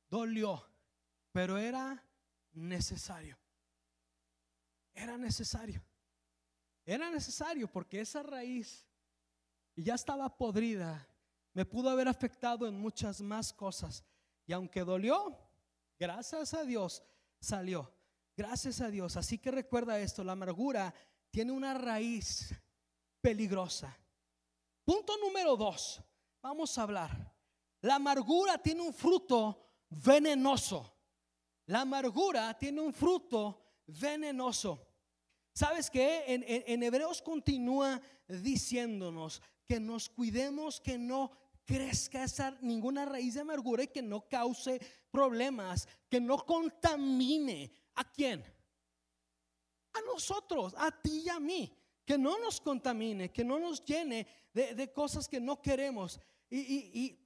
Dolió, 0.10 0.64
pero 1.32 1.58
era 1.58 2.04
necesario. 2.52 3.38
Era 4.94 5.18
necesario. 5.18 5.84
Era 6.86 7.10
necesario 7.10 7.72
porque 7.72 8.02
esa 8.02 8.22
raíz 8.22 8.86
ya 9.76 9.96
estaba 9.96 10.38
podrida. 10.38 11.08
Me 11.56 11.66
pudo 11.66 11.90
haber 11.90 12.08
afectado 12.08 12.68
en 12.68 12.78
muchas 12.80 13.22
más 13.22 13.52
cosas. 13.52 14.04
Y 14.46 14.54
aunque 14.54 14.82
dolió, 14.82 15.36
gracias 15.98 16.54
a 16.54 16.64
Dios 16.64 17.02
salió. 17.40 17.92
Gracias 18.36 18.82
a 18.82 18.92
Dios. 18.92 19.16
Así 19.16 19.38
que 19.38 19.50
recuerda 19.50 19.98
esto, 19.98 20.24
la 20.24 20.34
amargura 20.34 20.94
tiene 21.32 21.54
una 21.54 21.74
raíz 21.74 22.54
peligrosa. 23.22 23.98
Punto 24.84 25.18
número 25.18 25.56
dos, 25.56 26.02
vamos 26.42 26.78
a 26.78 26.84
hablar. 26.84 27.34
La 27.82 27.96
amargura 27.96 28.58
tiene 28.58 28.82
un 28.82 28.94
fruto 28.94 29.86
venenoso. 29.90 30.94
La 31.68 31.82
amargura 31.82 32.54
tiene 32.58 32.82
un 32.82 32.94
fruto 32.94 33.82
venenoso. 33.88 34.86
¿Sabes 35.54 35.90
qué? 35.90 36.26
En, 36.28 36.84
Hebreos 36.84 37.22
continúa 37.22 38.02
diciéndonos 38.28 39.42
que 39.66 39.80
nos 39.80 40.10
cuidemos, 40.10 40.82
que 40.82 40.98
no 40.98 41.32
crezca 41.66 42.24
esa, 42.24 42.58
ninguna 42.62 43.06
raíz 43.06 43.34
de 43.34 43.42
amargura 43.42 43.84
y 43.84 43.88
que 43.88 44.02
no 44.02 44.28
cause 44.28 44.80
problemas, 45.12 45.88
que 46.10 46.22
no 46.22 46.46
contamine. 46.46 47.72
¿A 47.96 48.10
quién? 48.12 48.44
A 49.94 50.02
nosotros, 50.02 50.74
a 50.78 50.92
ti 50.92 51.24
y 51.26 51.30
a 51.30 51.40
mí 51.40 51.72
que 52.06 52.18
no 52.18 52.38
nos 52.38 52.62
contamine, 52.62 53.32
que 53.32 53.44
no 53.44 53.60
nos 53.60 53.84
llene 53.84 54.28
de, 54.54 54.92
cosas 54.94 55.28
que 55.28 55.42
no 55.42 55.62
queremos. 55.62 56.20
Y, 56.50 57.20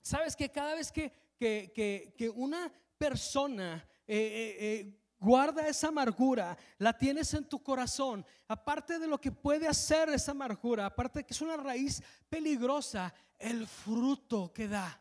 sabes 0.00 0.34
que 0.34 0.48
cada 0.48 0.74
vez 0.74 0.90
que, 0.90 1.12
que, 1.38 2.32
una 2.34 2.72
persona 2.96 3.86
eh, 4.06 4.16
eh, 4.16 4.56
eh, 4.58 5.05
guarda 5.18 5.66
esa 5.68 5.88
amargura, 5.88 6.56
la 6.78 6.96
tienes 6.96 7.32
en 7.34 7.44
tu 7.44 7.62
corazón, 7.62 8.24
aparte 8.48 8.98
de 8.98 9.06
lo 9.06 9.20
que 9.20 9.32
puede 9.32 9.66
hacer 9.66 10.08
esa 10.10 10.32
amargura, 10.32 10.86
aparte 10.86 11.20
de 11.20 11.26
que 11.26 11.34
es 11.34 11.40
una 11.40 11.56
raíz 11.56 12.02
peligrosa, 12.28 13.12
el 13.38 13.66
fruto 13.66 14.52
que 14.52 14.68
da, 14.68 15.00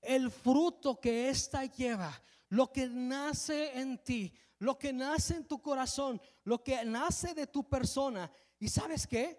el 0.00 0.30
fruto 0.30 1.00
que 1.00 1.28
ésta 1.28 1.64
lleva, 1.64 2.12
lo 2.48 2.72
que 2.72 2.88
nace 2.88 3.78
en 3.78 3.98
ti, 4.02 4.32
lo 4.58 4.78
que 4.78 4.92
nace 4.92 5.36
en 5.36 5.44
tu 5.44 5.60
corazón, 5.60 6.20
lo 6.44 6.62
que 6.62 6.84
nace 6.84 7.34
de 7.34 7.46
tu 7.46 7.68
persona, 7.68 8.30
¿Y 8.64 8.68
sabes 8.68 9.06
qué? 9.06 9.38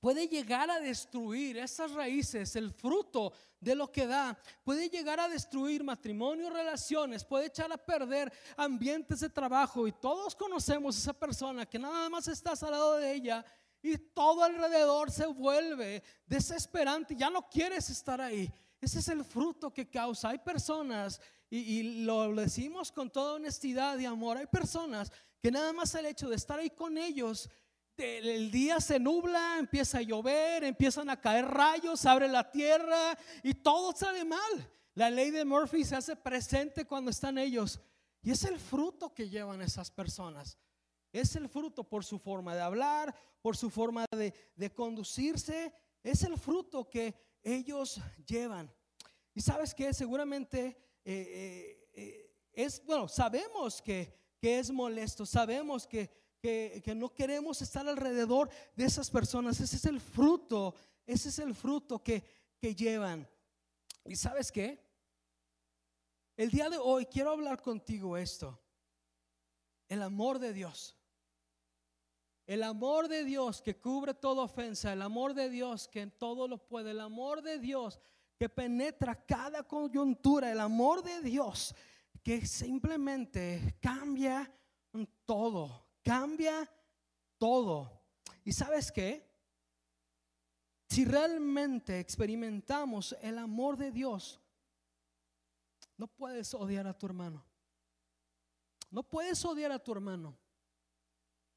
Puede 0.00 0.28
llegar 0.28 0.70
a 0.70 0.78
destruir 0.78 1.56
esas 1.58 1.92
raíces, 1.92 2.54
el 2.54 2.72
fruto 2.72 3.32
de 3.58 3.74
lo 3.74 3.90
que 3.90 4.06
da. 4.06 4.38
Puede 4.62 4.88
llegar 4.88 5.18
a 5.18 5.28
destruir 5.28 5.82
matrimonio, 5.82 6.50
relaciones, 6.50 7.24
puede 7.24 7.46
echar 7.46 7.72
a 7.72 7.78
perder 7.78 8.32
ambientes 8.56 9.20
de 9.20 9.28
trabajo. 9.28 9.88
Y 9.88 9.92
todos 9.92 10.36
conocemos 10.36 10.96
a 10.96 10.98
esa 11.00 11.12
persona 11.12 11.66
que 11.66 11.78
nada 11.78 12.08
más 12.08 12.28
estás 12.28 12.62
al 12.62 12.72
lado 12.72 12.96
de 12.96 13.14
ella 13.14 13.44
y 13.82 13.96
todo 13.98 14.44
alrededor 14.44 15.10
se 15.10 15.26
vuelve 15.26 16.02
desesperante. 16.26 17.16
Ya 17.16 17.30
no 17.30 17.48
quieres 17.48 17.88
estar 17.90 18.20
ahí. 18.20 18.52
Ese 18.80 18.98
es 18.98 19.08
el 19.08 19.24
fruto 19.24 19.72
que 19.72 19.88
causa. 19.88 20.28
Hay 20.28 20.38
personas, 20.38 21.20
y, 21.48 21.58
y, 21.58 22.04
lo 22.04 22.34
decimos 22.34 22.92
con 22.92 23.10
toda 23.10 23.34
honestidad 23.34 23.98
y 23.98 24.04
amor, 24.04 24.36
hay 24.36 24.46
personas 24.46 25.10
que 25.40 25.50
nada 25.50 25.72
más 25.72 25.94
el 25.94 26.06
hecho 26.06 26.28
de 26.28 26.36
estar 26.36 26.58
ahí 26.58 26.70
con 26.70 26.98
ellos 26.98 27.48
el 27.98 28.50
día 28.50 28.80
se 28.80 28.98
nubla, 28.98 29.58
empieza 29.58 29.98
a 29.98 30.02
llover, 30.02 30.64
empiezan 30.64 31.10
a 31.10 31.20
caer 31.20 31.46
rayos, 31.46 32.04
abre 32.04 32.28
la 32.28 32.50
tierra 32.50 33.16
y 33.42 33.54
todo 33.54 33.94
sale 33.96 34.24
mal. 34.24 34.70
La 34.94 35.10
ley 35.10 35.30
de 35.30 35.44
Murphy 35.44 35.84
se 35.84 35.96
hace 35.96 36.16
presente 36.16 36.86
cuando 36.86 37.10
están 37.10 37.36
ellos. 37.36 37.80
Y 38.22 38.30
es 38.30 38.44
el 38.44 38.58
fruto 38.58 39.14
que 39.14 39.28
llevan 39.28 39.60
esas 39.62 39.90
personas. 39.90 40.58
Es 41.12 41.36
el 41.36 41.48
fruto 41.48 41.84
por 41.84 42.04
su 42.04 42.18
forma 42.18 42.54
de 42.54 42.62
hablar, 42.62 43.14
por 43.40 43.56
su 43.56 43.70
forma 43.70 44.04
de, 44.10 44.72
conducirse. 44.74 45.72
Es 46.02 46.22
el 46.24 46.38
fruto 46.38 46.88
que 46.88 47.14
ellos 47.42 48.00
llevan. 48.26 48.72
Y 49.34 49.40
sabes 49.40 49.74
que 49.74 49.92
seguramente 49.94 50.76
eh, 51.04 51.84
eh, 51.84 51.88
eh, 51.92 52.34
es, 52.52 52.84
bueno, 52.84 53.06
sabemos 53.06 53.80
que, 53.82 54.12
que 54.40 54.58
es 54.58 54.70
molesto, 54.70 55.24
sabemos 55.24 55.86
que 55.86 56.10
que, 56.46 56.94
no 56.94 57.12
queremos 57.12 57.60
estar 57.60 57.86
alrededor 57.88 58.48
de 58.76 58.84
esas 58.84 59.10
personas. 59.10 59.58
Ese 59.60 59.76
es 59.76 59.84
el 59.84 60.00
fruto, 60.00 60.74
ese 61.04 61.30
es 61.30 61.38
el 61.40 61.54
fruto 61.54 62.02
que, 62.02 62.22
que 62.60 62.74
llevan. 62.74 63.28
¿Y 64.04 64.14
sabes 64.14 64.52
qué? 64.52 64.80
El 66.36 66.50
día 66.50 66.70
de 66.70 66.78
hoy 66.78 67.06
quiero 67.06 67.30
hablar 67.30 67.60
contigo 67.60 68.16
esto. 68.16 68.60
El 69.88 70.02
amor 70.02 70.38
de 70.38 70.52
Dios. 70.52 70.96
El 72.46 72.62
amor 72.62 73.08
de 73.08 73.24
Dios 73.24 73.60
que 73.60 73.80
cubre 73.80 74.14
toda 74.14 74.44
ofensa, 74.44 74.92
el 74.92 75.02
amor 75.02 75.34
de 75.34 75.50
Dios 75.50 75.88
que 75.88 76.02
en 76.02 76.12
todo 76.12 76.46
lo 76.46 76.58
puede, 76.58 76.92
el 76.92 77.00
amor 77.00 77.42
de 77.42 77.58
Dios 77.58 77.98
que 78.38 78.48
penetra 78.48 79.26
cada 79.26 79.64
coyuntura, 79.64 80.52
el 80.52 80.60
amor 80.60 81.02
de 81.02 81.22
Dios 81.22 81.74
que 82.22 82.46
simplemente 82.46 83.76
cambia 83.80 84.52
todo 85.24 85.85
cambia 86.06 86.70
todo. 87.36 87.90
¿Y 88.44 88.52
sabes 88.52 88.92
qué? 88.92 89.28
Si 90.88 91.04
realmente 91.04 91.98
experimentamos 91.98 93.16
el 93.20 93.38
amor 93.38 93.76
de 93.76 93.90
Dios, 93.90 94.40
no 95.96 96.06
puedes 96.06 96.54
odiar 96.54 96.86
a 96.86 96.96
tu 96.96 97.06
hermano. 97.06 97.44
No 98.88 99.02
puedes 99.02 99.44
odiar 99.44 99.72
a 99.72 99.80
tu 99.80 99.90
hermano. 99.90 100.38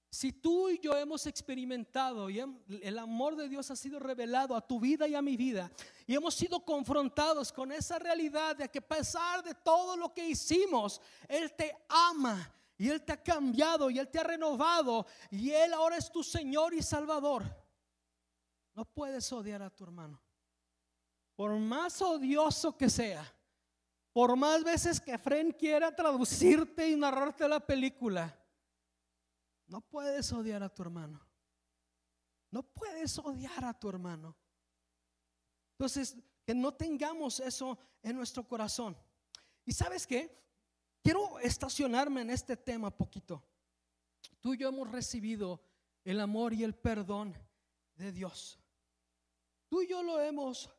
Si 0.09 0.31
tú 0.31 0.69
y 0.69 0.79
yo 0.79 0.97
hemos 0.97 1.27
experimentado 1.27 2.27
y 2.31 2.39
el 2.39 2.97
amor 2.97 3.35
de 3.35 3.47
Dios 3.47 3.69
ha 3.69 3.75
sido 3.75 3.99
revelado 3.99 4.55
a 4.55 4.65
tu 4.65 4.79
vida 4.79 5.07
y 5.07 5.13
a 5.13 5.21
mi 5.21 5.37
vida 5.37 5.71
y 6.07 6.15
hemos 6.15 6.33
sido 6.33 6.65
confrontados 6.65 7.53
con 7.53 7.71
esa 7.71 7.99
realidad 7.99 8.55
de 8.55 8.67
que 8.67 8.79
a 8.79 8.87
pesar 8.87 9.43
de 9.43 9.53
todo 9.53 9.95
lo 9.95 10.11
que 10.11 10.27
hicimos, 10.27 10.99
Él 11.27 11.53
te 11.55 11.77
ama 11.87 12.51
y 12.79 12.89
Él 12.89 13.03
te 13.03 13.11
ha 13.11 13.21
cambiado 13.21 13.89
y 13.89 13.99
Él 13.99 14.09
te 14.09 14.19
ha 14.19 14.23
renovado 14.23 15.05
y 15.29 15.51
Él 15.51 15.73
ahora 15.73 15.97
es 15.97 16.09
tu 16.09 16.23
Señor 16.23 16.73
y 16.73 16.81
Salvador. 16.81 17.43
No 18.73 18.85
puedes 18.85 19.31
odiar 19.33 19.61
a 19.61 19.69
tu 19.69 19.83
hermano. 19.83 20.19
Por 21.35 21.51
más 21.59 22.01
odioso 22.01 22.77
que 22.77 22.89
sea, 22.89 23.35
por 24.13 24.37
más 24.37 24.63
veces 24.63 25.01
que 25.01 25.17
Fren 25.17 25.51
quiera 25.51 25.93
traducirte 25.93 26.87
y 26.87 26.95
narrarte 26.95 27.49
la 27.49 27.59
película, 27.59 28.33
no 29.67 29.81
puedes 29.81 30.31
odiar 30.31 30.63
a 30.63 30.73
tu 30.73 30.81
hermano. 30.81 31.19
No 32.49 32.63
puedes 32.63 33.19
odiar 33.19 33.65
a 33.65 33.77
tu 33.77 33.89
hermano. 33.89 34.37
Entonces, 35.73 36.15
que 36.45 36.55
no 36.55 36.73
tengamos 36.73 37.41
eso 37.41 37.77
en 38.01 38.15
nuestro 38.15 38.47
corazón. 38.47 38.97
¿Y 39.65 39.73
sabes 39.73 40.07
qué? 40.07 40.33
Quiero 41.09 41.39
estacionarme 41.39 42.21
en 42.21 42.29
este 42.29 42.55
tema 42.55 42.95
poquito. 42.95 43.43
Tú 44.39 44.53
y 44.53 44.59
yo 44.59 44.69
hemos 44.69 44.91
recibido 44.91 45.59
el 46.03 46.19
amor 46.19 46.53
y 46.53 46.63
el 46.63 46.75
perdón 46.75 47.35
de 47.95 48.11
Dios. 48.11 48.59
Tú 49.69 49.81
y 49.81 49.87
yo 49.87 50.03
lo 50.03 50.21
hemos 50.21 50.69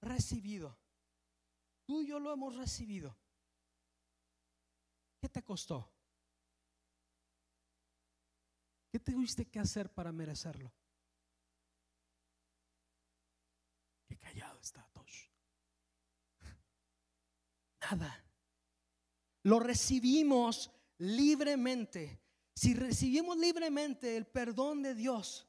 recibido. 0.00 0.76
Tú 1.84 2.02
y 2.02 2.08
yo 2.08 2.18
lo 2.18 2.32
hemos 2.32 2.56
recibido. 2.56 3.16
¿Qué 5.20 5.28
te 5.28 5.44
costó? 5.44 5.88
¿Qué 8.90 8.98
tuviste 8.98 9.48
que 9.48 9.60
hacer 9.60 9.94
para 9.94 10.10
merecerlo? 10.10 10.74
Qué 14.08 14.18
callado 14.18 14.58
está 14.58 14.84
Tosh. 14.92 15.28
Nada. 17.82 18.25
Lo 19.46 19.60
recibimos 19.60 20.72
libremente. 20.98 22.20
Si 22.52 22.74
recibimos 22.74 23.36
libremente 23.36 24.16
el 24.16 24.26
perdón 24.26 24.82
de 24.82 24.92
Dios, 24.92 25.48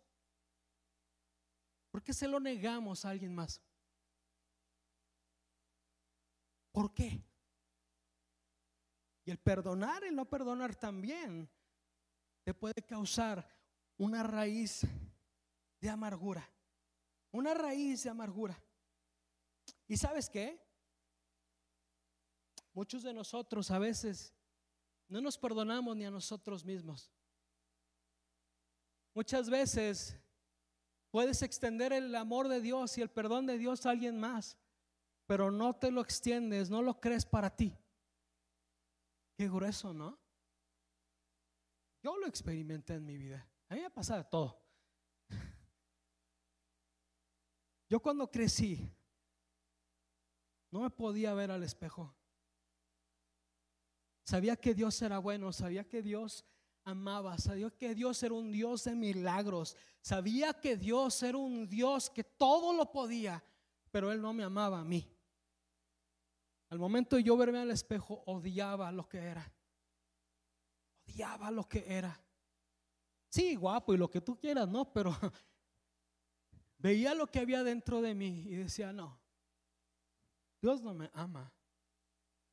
¿por 1.90 2.04
qué 2.04 2.14
se 2.14 2.28
lo 2.28 2.40
negamos 2.40 3.04
a 3.04 3.10
alguien 3.10 3.34
más? 3.34 3.60
¿Por 6.72 6.94
qué? 6.94 7.26
Y 9.26 9.32
el 9.32 9.40
perdonar, 9.40 10.04
el 10.04 10.16
no 10.16 10.30
perdonar 10.30 10.76
también 10.76 11.50
te 12.44 12.54
puede 12.54 12.84
causar 12.86 13.50
una 13.98 14.22
raíz 14.22 14.82
de 15.82 15.90
amargura. 15.90 16.48
Una 17.32 17.56
raíz 17.56 18.04
de 18.04 18.12
amargura. 18.12 18.64
¿Y 19.88 19.98
sabes 19.98 20.30
qué? 20.30 20.67
Muchos 22.78 23.02
de 23.02 23.12
nosotros 23.12 23.72
a 23.72 23.80
veces 23.80 24.36
no 25.08 25.20
nos 25.20 25.36
perdonamos 25.36 25.98
ni 25.98 26.06
a 26.06 26.12
nosotros 26.12 26.64
mismos. 26.64 27.12
Muchas 29.16 29.50
veces 29.50 30.16
puedes 31.10 31.42
extender 31.42 31.92
el 31.92 32.14
amor 32.14 32.48
de 32.48 32.62
Dios 32.62 32.96
y 33.00 33.02
el 33.02 33.10
perdón 33.10 33.48
de 33.48 33.58
Dios 33.58 33.84
a 33.84 33.90
alguien 33.90 34.20
más, 34.20 34.60
pero 35.26 35.50
no 35.50 35.76
te 35.76 35.90
lo 35.90 36.02
extiendes, 36.02 36.70
no 36.70 36.84
lo 36.84 37.02
crees 37.02 37.26
para 37.26 37.50
ti. 37.50 37.76
Qué 39.36 39.50
grueso, 39.50 39.92
¿no? 39.92 40.20
Yo 42.04 42.16
lo 42.16 42.28
experimenté 42.28 42.94
en 42.94 43.06
mi 43.08 43.18
vida. 43.18 43.50
A 43.70 43.74
mí 43.74 43.82
me 43.82 43.90
pasado 43.90 44.24
todo. 44.24 44.62
Yo 47.90 48.00
cuando 48.00 48.30
crecí, 48.30 48.88
no 50.70 50.82
me 50.82 50.92
podía 50.92 51.34
ver 51.34 51.50
al 51.50 51.64
espejo. 51.64 52.16
Sabía 54.28 54.58
que 54.58 54.74
Dios 54.74 55.02
era 55.02 55.20
bueno, 55.20 55.54
sabía 55.54 55.88
que 55.88 56.02
Dios 56.02 56.44
amaba, 56.84 57.38
sabía 57.38 57.70
que 57.70 57.96
Dios 57.96 58.22
era 58.22 58.34
un 58.34 58.52
Dios 58.52 58.84
de 58.84 58.94
milagros, 58.94 59.78
sabía 60.02 60.54
que 60.54 60.76
Dios 60.76 61.24
era 61.24 61.38
un 61.38 61.66
Dios 61.66 62.10
que 62.10 62.26
todo 62.26 62.74
lo 62.74 62.92
podía, 62.92 63.42
pero 63.90 64.12
Él 64.12 64.22
no 64.22 64.34
me 64.34 64.44
amaba 64.44 64.82
a 64.82 64.84
mí. 64.84 65.10
Al 66.68 66.78
momento 66.78 67.16
de 67.16 67.24
yo 67.24 67.38
verme 67.38 67.60
al 67.60 67.72
espejo, 67.72 68.22
odiaba 68.26 68.92
lo 68.92 69.08
que 69.08 69.20
era. 69.20 69.50
Odiaba 71.08 71.50
lo 71.50 71.64
que 71.64 71.86
era. 71.88 72.22
Sí, 73.30 73.56
guapo 73.56 73.94
y 73.94 73.98
lo 73.98 74.10
que 74.10 74.20
tú 74.20 74.38
quieras, 74.38 74.68
¿no? 74.68 74.92
Pero 74.92 75.16
veía 76.80 77.14
lo 77.14 77.28
que 77.28 77.40
había 77.40 77.64
dentro 77.64 78.02
de 78.02 78.14
mí 78.14 78.44
y 78.46 78.56
decía, 78.58 78.92
no, 78.92 79.18
Dios 80.62 80.82
no 80.82 80.94
me 80.94 81.10
ama. 81.14 81.54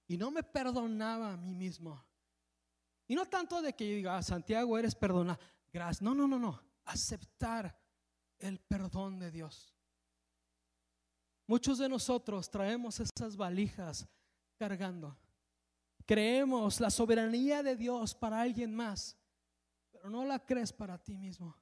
Y 0.06 0.16
no 0.16 0.30
me 0.30 0.42
perdonaba 0.42 1.32
a 1.32 1.36
mí 1.36 1.54
mismo. 1.54 2.04
Y 3.06 3.14
no 3.14 3.26
tanto 3.26 3.60
de 3.60 3.74
que 3.74 3.88
yo 3.88 3.96
diga, 3.96 4.16
ah, 4.16 4.22
Santiago, 4.22 4.78
eres 4.78 4.94
perdona. 4.94 5.38
Gracias. 5.72 6.02
No, 6.02 6.14
no, 6.14 6.26
no, 6.26 6.38
no. 6.38 6.60
Aceptar 6.84 7.78
el 8.38 8.60
perdón 8.60 9.18
de 9.18 9.30
Dios. 9.30 9.74
Muchos 11.46 11.78
de 11.78 11.88
nosotros 11.88 12.50
traemos 12.50 13.00
esas 13.00 13.36
valijas 13.36 14.06
cargando. 14.56 15.16
Creemos 16.06 16.80
la 16.80 16.90
soberanía 16.90 17.62
de 17.62 17.76
Dios 17.76 18.14
para 18.14 18.40
alguien 18.40 18.74
más, 18.74 19.16
pero 19.90 20.10
no 20.10 20.24
la 20.24 20.38
crees 20.38 20.72
para 20.72 20.98
ti 20.98 21.16
mismo. 21.16 21.56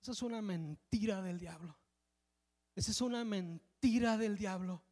Esa 0.00 0.12
es 0.12 0.22
una 0.22 0.40
mentira 0.40 1.22
del 1.22 1.38
diablo. 1.38 1.76
Esa 2.74 2.90
es 2.90 3.00
una 3.00 3.24
mentira 3.24 4.16
del 4.16 4.36
diablo. 4.36 4.82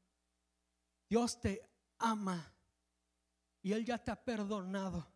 Dios 1.08 1.40
te 1.40 1.73
ama 2.04 2.54
y 3.62 3.72
Él 3.72 3.84
ya 3.84 3.98
te 3.98 4.10
ha 4.10 4.24
perdonado. 4.24 5.06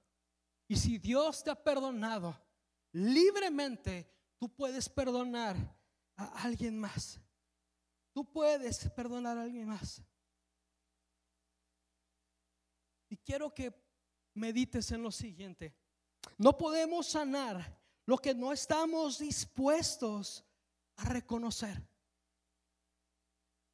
Y 0.66 0.76
si 0.76 0.98
Dios 0.98 1.44
te 1.44 1.50
ha 1.50 1.62
perdonado 1.62 2.36
libremente, 2.92 4.10
tú 4.38 4.48
puedes 4.48 4.88
perdonar 4.88 5.56
a 6.16 6.42
alguien 6.42 6.78
más. 6.78 7.20
Tú 8.12 8.24
puedes 8.30 8.88
perdonar 8.90 9.36
a 9.38 9.42
alguien 9.42 9.68
más. 9.68 10.02
Y 13.10 13.16
quiero 13.18 13.52
que 13.54 13.72
medites 14.34 14.90
en 14.92 15.02
lo 15.02 15.10
siguiente. 15.10 15.74
No 16.36 16.56
podemos 16.56 17.06
sanar 17.06 17.78
lo 18.06 18.16
que 18.16 18.34
no 18.34 18.52
estamos 18.52 19.18
dispuestos 19.18 20.44
a 20.96 21.04
reconocer. 21.04 21.86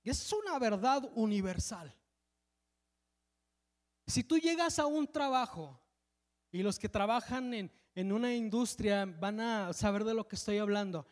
Y 0.03 0.11
es 0.11 0.33
una 0.33 0.59
verdad 0.59 1.11
universal. 1.15 1.95
Si 4.07 4.23
tú 4.23 4.39
llegas 4.39 4.79
a 4.79 4.87
un 4.87 5.07
trabajo, 5.07 5.81
y 6.51 6.63
los 6.63 6.79
que 6.79 6.89
trabajan 6.89 7.53
en, 7.55 7.73
en 7.95 8.13
una 8.13 8.35
industria 8.35 9.07
van 9.07 9.41
a 9.41 9.73
saber 9.73 10.05
de 10.05 10.15
lo 10.15 10.29
que 10.29 10.37
estoy 10.37 10.59
hablando, 10.59 11.07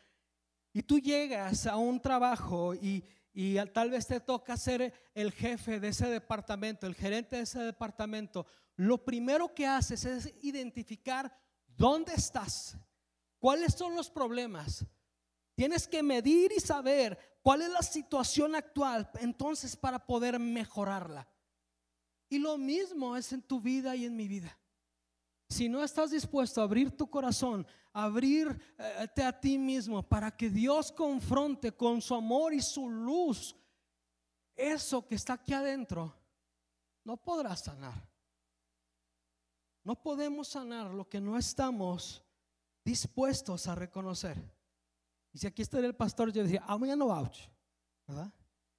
y 0.73 0.83
tú 0.83 0.99
llegas 0.99 1.67
a 1.67 1.77
un 1.77 2.01
trabajo 2.01 2.75
y, 2.75 3.05
y 3.33 3.57
tal 3.73 3.91
vez 3.91 4.07
te 4.07 4.21
toca 4.21 4.57
ser 4.57 4.93
el 5.15 5.33
jefe 5.33 5.81
de 5.81 5.89
ese 5.89 6.09
departamento, 6.09 6.87
el 6.87 6.95
gerente 6.95 7.37
de 7.37 7.43
ese 7.43 7.61
departamento, 7.61 8.47
lo 8.77 9.05
primero 9.05 9.55
que 9.55 9.67
haces 9.67 10.05
es 10.05 10.35
identificar 10.43 11.35
dónde 11.67 12.15
estás, 12.15 12.77
cuáles 13.39 13.75
son 13.75 13.95
los 13.95 14.11
problemas. 14.11 14.87
Tienes 15.55 15.87
que 15.87 16.03
medir 16.03 16.53
y 16.57 16.61
saber 16.61 17.39
cuál 17.43 17.63
es 17.63 17.71
la 17.71 17.83
situación 17.83 18.55
actual 18.55 19.11
entonces 19.21 19.77
para 19.77 20.07
poder 20.07 20.39
mejorarla. 20.39 21.29
Y 22.33 22.39
lo 22.39 22.57
mismo 22.57 23.15
es 23.15 23.31
en 23.35 23.43
tu 23.43 23.61
vida 23.61 23.95
y 23.95 24.07
en 24.07 24.17
mi 24.17 24.27
vida. 24.27 24.59
Si 25.51 25.69
no 25.69 25.85
estás 25.85 26.13
dispuesto 26.13 26.63
a 26.63 26.65
abrir 26.65 26.97
tu 26.97 27.11
corazón, 27.11 27.67
abrirte 27.93 29.23
a 29.23 29.39
ti 29.39 29.59
mismo 29.59 30.03
para 30.03 30.35
que 30.35 30.49
Dios 30.49 30.91
confronte 30.93 31.73
con 31.73 32.01
su 32.01 32.15
amor 32.15 32.55
y 32.55 32.63
su 32.63 32.89
luz 32.89 33.55
eso 34.57 35.07
que 35.07 35.15
está 35.15 35.35
aquí 35.35 35.53
adentro, 35.53 36.17
no 37.05 37.19
podrás 37.19 37.65
sanar. 37.65 38.09
No 39.85 39.95
podemos 40.03 40.49
sanar 40.49 40.91
lo 40.91 41.07
que 41.07 41.21
no 41.21 41.37
estamos 41.37 42.25
dispuestos 42.83 43.67
a 43.67 43.75
reconocer. 43.75 44.43
Y 45.35 45.39
si 45.39 45.47
aquí 45.47 45.61
está 45.61 45.81
el 45.81 45.95
pastor, 45.95 46.33
yo 46.33 46.45
decía, 46.45 46.65
I'm 46.67 46.81
no 46.97 47.09
ouch, 47.09 47.41
¿verdad? 48.07 48.33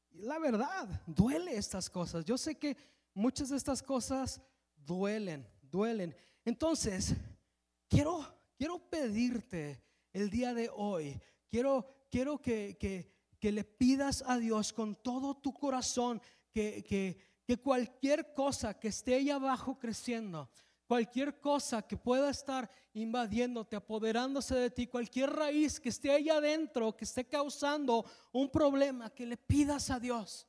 Y 0.10 0.24
la 0.24 0.40
verdad, 0.40 1.04
duele 1.06 1.56
estas 1.56 1.88
cosas. 1.88 2.26
Yo 2.26 2.36
sé 2.36 2.56
que 2.56 2.93
muchas 3.14 3.50
de 3.50 3.58
estas 3.58 3.82
cosas 3.82 4.42
duelen, 4.76 5.48
duelen. 5.62 6.16
Entonces, 6.46 7.16
quiero, 7.88 8.26
quiero 8.58 8.80
pedirte 8.90 9.82
el 10.12 10.30
día 10.30 10.54
de 10.54 10.70
hoy, 10.74 11.20
quiero, 11.50 11.88
quiero 12.10 12.42
que, 12.42 12.78
que, 12.80 13.12
le 13.52 13.66
pidas 13.66 14.24
a 14.26 14.38
Dios 14.38 14.72
con 14.72 14.96
todo 14.96 15.36
tu 15.36 15.54
corazón 15.54 16.22
que, 16.50 16.82
que, 16.82 17.18
que 17.46 17.58
cualquier 17.58 18.34
cosa 18.34 18.80
que 18.80 18.88
esté 18.88 19.16
ahí 19.16 19.30
abajo 19.30 19.78
creciendo, 19.78 20.50
cualquier 20.88 21.42
cosa 21.42 21.82
que 21.82 21.98
pueda 21.98 22.30
estar 22.30 22.70
invadiéndote, 22.94 23.76
apoderándose 23.76 24.56
de 24.56 24.70
ti, 24.70 24.88
cualquier 24.88 25.32
raíz 25.32 25.78
que 25.78 25.90
esté 25.90 26.12
ahí 26.12 26.30
adentro, 26.30 26.96
que 26.96 27.04
esté 27.04 27.26
causando 27.26 28.06
un 28.32 28.50
problema, 28.50 29.10
que 29.10 29.26
le 29.26 29.36
pidas 29.36 29.90
a 29.90 30.00
Dios 30.00 30.48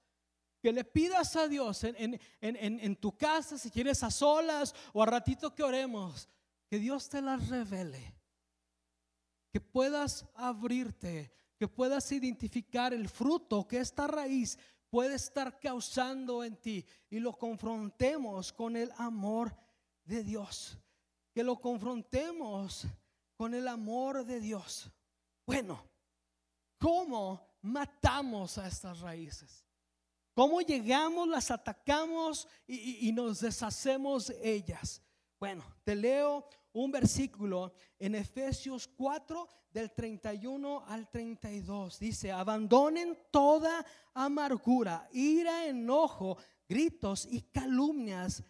que 0.64 0.72
le 0.72 0.82
pidas 0.82 1.36
a 1.36 1.46
Dios 1.46 1.84
en, 1.84 2.96
tu 2.96 3.14
casa, 3.18 3.58
si 3.58 3.70
quieres 3.70 4.02
a 4.02 4.10
solas 4.10 4.74
o 4.94 5.02
a 5.02 5.04
ratito 5.04 5.54
que 5.54 5.62
oremos, 5.62 6.26
que 6.70 6.78
Dios 6.78 7.10
te 7.10 7.20
las 7.20 7.50
revele, 7.50 8.14
que 9.52 9.60
puedas 9.60 10.24
abrirte, 10.34 11.30
que 11.58 11.68
puedas 11.68 12.10
identificar 12.12 12.94
el 12.94 13.10
fruto 13.10 13.68
que 13.68 13.76
esta 13.76 14.06
raíz 14.06 14.58
puede 14.88 15.16
estar 15.16 15.60
causando 15.60 16.42
en 16.42 16.56
ti 16.56 16.86
y 17.10 17.20
lo 17.20 17.34
confrontemos 17.34 18.50
con 18.50 18.74
el 18.74 18.90
amor 18.96 19.54
de 20.02 20.24
Dios, 20.24 20.78
que 21.34 21.44
lo 21.44 21.60
confrontemos 21.60 22.86
con 23.36 23.52
el 23.52 23.68
amor 23.68 24.24
de 24.24 24.40
Dios. 24.40 24.90
Bueno, 25.44 25.84
¿cómo 26.78 27.58
matamos 27.60 28.56
a 28.56 28.66
estas 28.66 29.00
raíces? 29.00 29.63
¿Cómo 30.34 30.60
llegamos, 30.60 31.28
las 31.28 31.52
atacamos 31.52 32.48
y, 32.66 33.12
nos 33.12 33.38
deshacemos 33.38 34.26
de 34.26 34.54
ellas? 34.54 35.00
Bueno, 35.38 35.64
te 35.84 35.94
leo 35.94 36.48
un 36.72 36.90
versículo 36.90 37.72
en 38.00 38.16
Efesios 38.16 38.88
4 38.88 39.48
del 39.70 39.92
31 39.92 40.84
al 40.88 41.08
32. 41.08 42.00
Dice, 42.00 42.32
abandonen 42.32 43.16
toda 43.30 43.86
amargura, 44.12 45.08
ira, 45.12 45.66
enojo, 45.66 46.36
gritos 46.68 47.28
y 47.30 47.42
calumnias, 47.42 48.42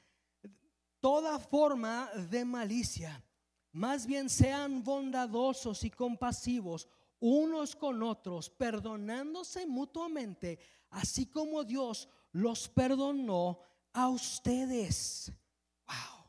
toda 1.01 1.39
forma 1.39 2.09
de 2.31 2.47
malicia. 2.47 3.23
Más 3.73 4.07
bien 4.07 4.31
sean 4.31 4.83
bondadosos 4.83 5.85
y 5.85 5.91
compasivos 5.91 6.89
unos 7.27 7.75
con 7.75 8.03
otros, 8.03 8.51
perdonándose 8.51 9.67
mutuamente, 9.67 10.59
así 10.95 11.27
como 11.27 11.65
Dios 11.65 12.09
los 12.33 12.69
perdonó 12.69 13.61
a 13.93 14.09
ustedes. 14.09 15.33
Wow. 15.87 16.27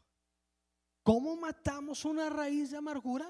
¿Cómo 1.03 1.35
matamos 1.35 2.05
una 2.05 2.29
raíz 2.29 2.71
de 2.71 2.77
amargura? 2.77 3.27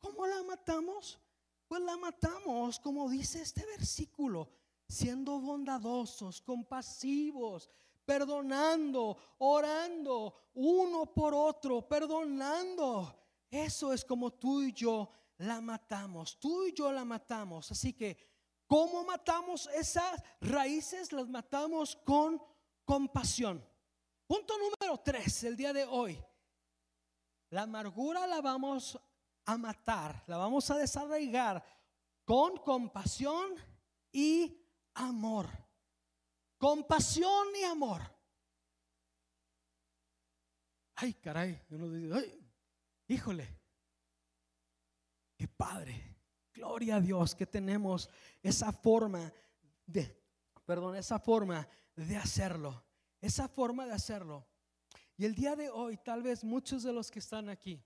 ¿Cómo 0.00 0.26
la 0.26 0.42
matamos? 0.42 1.18
Pues 1.66 1.82
la 1.82 1.96
matamos, 1.96 2.80
como 2.80 3.08
dice 3.08 3.42
este 3.42 3.64
versículo, 3.66 4.50
siendo 4.88 5.38
bondadosos, 5.40 6.40
compasivos, 6.40 7.68
perdonando, 8.04 9.16
orando 9.38 10.50
uno 10.54 11.12
por 11.12 11.34
otro, 11.34 11.86
perdonando. 11.86 13.14
Eso 13.50 13.92
es 13.92 14.04
como 14.04 14.32
tú 14.32 14.62
y 14.62 14.72
yo 14.72 15.10
la 15.38 15.60
matamos, 15.60 16.38
tú 16.38 16.64
y 16.66 16.72
yo 16.72 16.90
la 16.90 17.04
matamos. 17.04 17.70
Así 17.70 17.92
que, 17.92 18.16
¿cómo 18.68 19.02
matamos 19.02 19.66
esas 19.74 20.22
raíces? 20.40 21.10
Las 21.12 21.28
matamos 21.28 21.96
con 22.04 22.40
compasión. 22.84 23.66
Punto 24.26 24.54
número 24.58 24.98
tres, 25.02 25.42
el 25.42 25.56
día 25.56 25.72
de 25.72 25.84
hoy. 25.84 26.22
La 27.50 27.62
amargura 27.62 28.26
la 28.26 28.40
vamos 28.42 28.96
a 29.46 29.56
matar, 29.56 30.22
la 30.26 30.36
vamos 30.36 30.70
a 30.70 30.76
desarraigar 30.76 31.64
con 32.24 32.58
compasión 32.58 33.54
y 34.12 34.62
amor. 34.94 35.48
Compasión 36.58 37.48
y 37.58 37.64
amor. 37.64 38.02
Ay, 40.96 41.14
caray, 41.14 41.64
híjole, 43.06 43.60
qué 45.36 45.48
padre. 45.48 46.07
Gloria 46.58 46.96
a 46.96 47.00
Dios 47.00 47.36
que 47.36 47.46
tenemos 47.46 48.10
esa 48.42 48.72
forma 48.72 49.32
de, 49.86 50.20
perdón, 50.66 50.96
esa 50.96 51.20
forma 51.20 51.68
de 51.94 52.16
hacerlo. 52.16 52.82
Esa 53.20 53.46
forma 53.46 53.86
de 53.86 53.92
hacerlo. 53.92 54.44
Y 55.16 55.24
el 55.24 55.36
día 55.36 55.54
de 55.54 55.70
hoy, 55.70 55.98
tal 55.98 56.20
vez 56.20 56.42
muchos 56.42 56.82
de 56.82 56.92
los 56.92 57.12
que 57.12 57.20
están 57.20 57.48
aquí, 57.48 57.80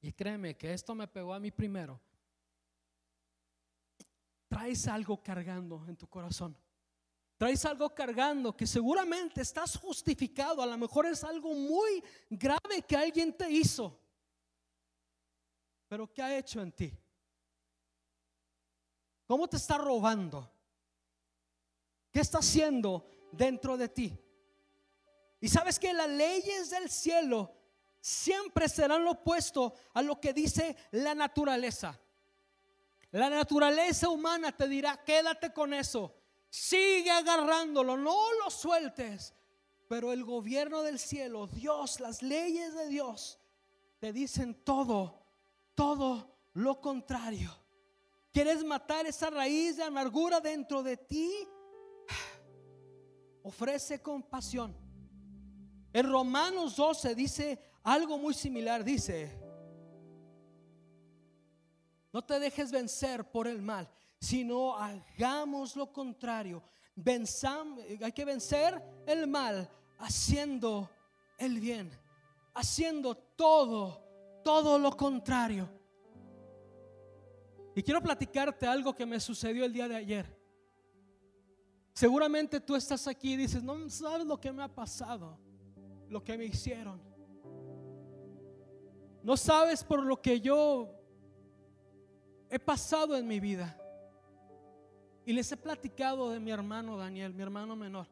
y 0.00 0.12
créeme 0.12 0.56
que 0.56 0.72
esto 0.72 0.92
me 0.96 1.06
pegó 1.06 1.32
a 1.32 1.38
mí 1.38 1.52
primero, 1.52 2.00
traes 4.48 4.88
algo 4.88 5.22
cargando 5.22 5.86
en 5.86 5.96
tu 5.96 6.08
corazón. 6.08 6.58
Traes 7.36 7.64
algo 7.64 7.94
cargando 7.94 8.56
que 8.56 8.66
seguramente 8.66 9.42
estás 9.42 9.76
justificado. 9.76 10.60
A 10.62 10.66
lo 10.66 10.76
mejor 10.76 11.06
es 11.06 11.22
algo 11.22 11.54
muy 11.54 12.02
grave 12.28 12.82
que 12.88 12.96
alguien 12.96 13.32
te 13.36 13.48
hizo. 13.48 14.00
Pero 15.86 16.12
¿qué 16.12 16.22
ha 16.22 16.36
hecho 16.36 16.60
en 16.60 16.72
ti? 16.72 16.92
¿Cómo 19.28 19.46
te 19.46 19.58
está 19.58 19.76
robando? 19.76 20.50
¿Qué 22.10 22.20
está 22.20 22.38
haciendo 22.38 23.06
dentro 23.30 23.76
de 23.76 23.90
ti? 23.90 24.18
Y 25.38 25.48
sabes 25.48 25.78
que 25.78 25.92
las 25.92 26.08
leyes 26.08 26.70
del 26.70 26.88
cielo 26.88 27.54
siempre 28.00 28.70
serán 28.70 29.04
lo 29.04 29.10
opuesto 29.10 29.74
a 29.92 30.00
lo 30.00 30.18
que 30.18 30.32
dice 30.32 30.74
la 30.92 31.14
naturaleza. 31.14 32.00
La 33.10 33.28
naturaleza 33.28 34.08
humana 34.08 34.50
te 34.56 34.66
dirá, 34.66 35.04
quédate 35.04 35.52
con 35.52 35.74
eso, 35.74 36.14
sigue 36.48 37.10
agarrándolo, 37.10 37.98
no 37.98 38.32
lo 38.42 38.50
sueltes. 38.50 39.34
Pero 39.88 40.10
el 40.10 40.24
gobierno 40.24 40.80
del 40.80 40.98
cielo, 40.98 41.48
Dios, 41.48 42.00
las 42.00 42.22
leyes 42.22 42.74
de 42.74 42.88
Dios, 42.88 43.38
te 43.98 44.10
dicen 44.10 44.54
todo, 44.64 45.22
todo 45.74 46.34
lo 46.54 46.80
contrario. 46.80 47.67
¿Quieres 48.38 48.62
matar 48.62 49.04
esa 49.04 49.30
raíz 49.30 49.78
de 49.78 49.82
amargura 49.82 50.38
dentro 50.38 50.80
de 50.80 50.96
ti? 50.96 51.28
Ofrece 53.42 54.00
compasión. 54.00 54.76
En 55.92 56.08
Romanos 56.08 56.76
12 56.76 57.16
dice 57.16 57.58
algo 57.82 58.16
muy 58.16 58.34
similar. 58.34 58.84
Dice, 58.84 59.36
no 62.12 62.24
te 62.24 62.38
dejes 62.38 62.70
vencer 62.70 63.28
por 63.28 63.48
el 63.48 63.60
mal, 63.60 63.90
sino 64.20 64.76
hagamos 64.76 65.74
lo 65.74 65.92
contrario. 65.92 66.62
hay 66.94 68.12
que 68.12 68.24
vencer 68.24 68.80
el 69.08 69.26
mal 69.26 69.68
haciendo 69.98 70.88
el 71.38 71.58
bien, 71.58 71.90
haciendo 72.54 73.16
todo, 73.16 74.40
todo 74.44 74.78
lo 74.78 74.96
contrario. 74.96 75.77
Y 77.78 77.82
quiero 77.84 78.02
platicarte 78.02 78.66
algo 78.66 78.92
que 78.92 79.06
me 79.06 79.20
sucedió 79.20 79.64
el 79.64 79.72
día 79.72 79.86
de 79.86 79.94
ayer. 79.94 80.36
Seguramente 81.92 82.58
tú 82.58 82.74
estás 82.74 83.06
aquí 83.06 83.34
y 83.34 83.36
dices, 83.36 83.62
no 83.62 83.88
sabes 83.88 84.26
lo 84.26 84.40
que 84.40 84.50
me 84.50 84.64
ha 84.64 84.74
pasado, 84.74 85.38
lo 86.08 86.24
que 86.24 86.36
me 86.36 86.46
hicieron. 86.46 87.00
No 89.22 89.36
sabes 89.36 89.84
por 89.84 90.02
lo 90.02 90.20
que 90.20 90.40
yo 90.40 90.90
he 92.50 92.58
pasado 92.58 93.16
en 93.16 93.28
mi 93.28 93.38
vida. 93.38 93.80
Y 95.24 95.32
les 95.32 95.52
he 95.52 95.56
platicado 95.56 96.30
de 96.30 96.40
mi 96.40 96.50
hermano 96.50 96.96
Daniel, 96.96 97.32
mi 97.32 97.42
hermano 97.44 97.76
menor. 97.76 98.08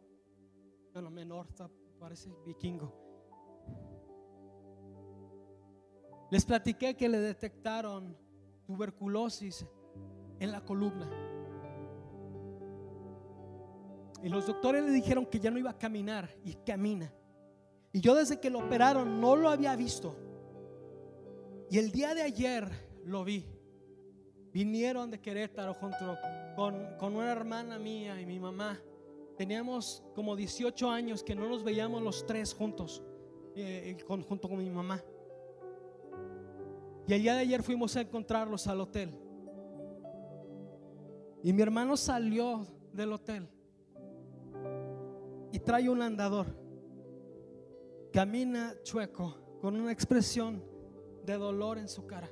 Bueno, 0.92 1.10
menor, 1.10 1.48
parece 1.98 2.30
vikingo. 2.46 2.94
Les 6.30 6.44
platiqué 6.44 6.96
que 6.96 7.08
le 7.08 7.18
detectaron 7.18 8.25
tuberculosis 8.66 9.66
en 10.38 10.52
la 10.52 10.60
columna. 10.60 11.08
Y 14.22 14.28
los 14.28 14.46
doctores 14.46 14.84
le 14.84 14.90
dijeron 14.90 15.26
que 15.26 15.38
ya 15.38 15.50
no 15.50 15.58
iba 15.58 15.70
a 15.70 15.78
caminar 15.78 16.28
y 16.44 16.54
camina. 16.54 17.12
Y 17.92 18.00
yo 18.00 18.14
desde 18.14 18.40
que 18.40 18.50
lo 18.50 18.58
operaron 18.58 19.20
no 19.20 19.36
lo 19.36 19.48
había 19.48 19.76
visto. 19.76 20.16
Y 21.70 21.78
el 21.78 21.90
día 21.90 22.14
de 22.14 22.22
ayer 22.22 22.68
lo 23.04 23.24
vi. 23.24 23.44
Vinieron 24.52 25.10
de 25.10 25.20
Querétaro 25.20 25.74
junto 25.74 26.16
con, 26.56 27.14
una 27.14 27.30
hermana 27.30 27.78
mía 27.78 28.20
y 28.20 28.26
mi 28.26 28.38
mamá. 28.38 28.80
Teníamos 29.36 30.02
como 30.14 30.34
18 30.34 30.90
años 30.90 31.22
que 31.22 31.34
no 31.34 31.48
nos 31.48 31.62
veíamos 31.62 32.02
los 32.02 32.24
tres 32.24 32.54
juntos, 32.54 33.02
eh, 33.54 33.96
junto 34.06 34.48
con 34.48 34.58
mi 34.58 34.70
mamá. 34.70 35.02
Y 37.08 37.14
el 37.14 37.22
día 37.22 37.34
de 37.34 37.40
ayer 37.40 37.62
fuimos 37.62 37.94
a 37.96 38.00
encontrarlos 38.00 38.66
al 38.66 38.80
hotel. 38.80 39.14
Y 41.42 41.52
mi 41.52 41.62
hermano 41.62 41.96
salió 41.96 42.66
del 42.92 43.12
hotel 43.12 43.48
y 45.52 45.58
trae 45.60 45.88
un 45.88 46.02
andador. 46.02 46.46
Camina 48.12 48.74
chueco 48.82 49.58
con 49.60 49.78
una 49.78 49.92
expresión 49.92 50.62
de 51.24 51.34
dolor 51.34 51.78
en 51.78 51.88
su 51.88 52.06
cara. 52.06 52.28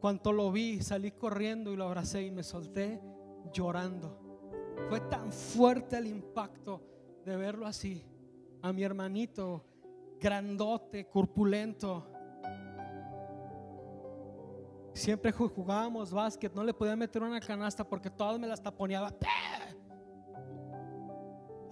Cuando 0.00 0.32
lo 0.32 0.52
vi, 0.52 0.80
salí 0.80 1.10
corriendo 1.10 1.72
y 1.72 1.76
lo 1.76 1.84
abracé 1.84 2.22
y 2.22 2.30
me 2.30 2.42
solté 2.42 3.00
llorando. 3.52 4.18
Fue 4.88 5.00
tan 5.00 5.32
fuerte 5.32 5.98
el 5.98 6.06
impacto 6.06 6.80
de 7.24 7.36
verlo 7.36 7.66
así. 7.66 8.04
A 8.62 8.72
mi 8.72 8.82
hermanito, 8.82 9.64
grandote, 10.20 11.08
corpulento. 11.08 12.10
Siempre 14.94 15.30
jugábamos 15.30 16.10
básquet, 16.10 16.54
no 16.54 16.64
le 16.64 16.72
podía 16.72 16.96
meter 16.96 17.22
una 17.22 17.40
canasta 17.40 17.86
porque 17.86 18.10
todas 18.10 18.38
me 18.38 18.46
las 18.46 18.62
taponeaba. 18.62 19.12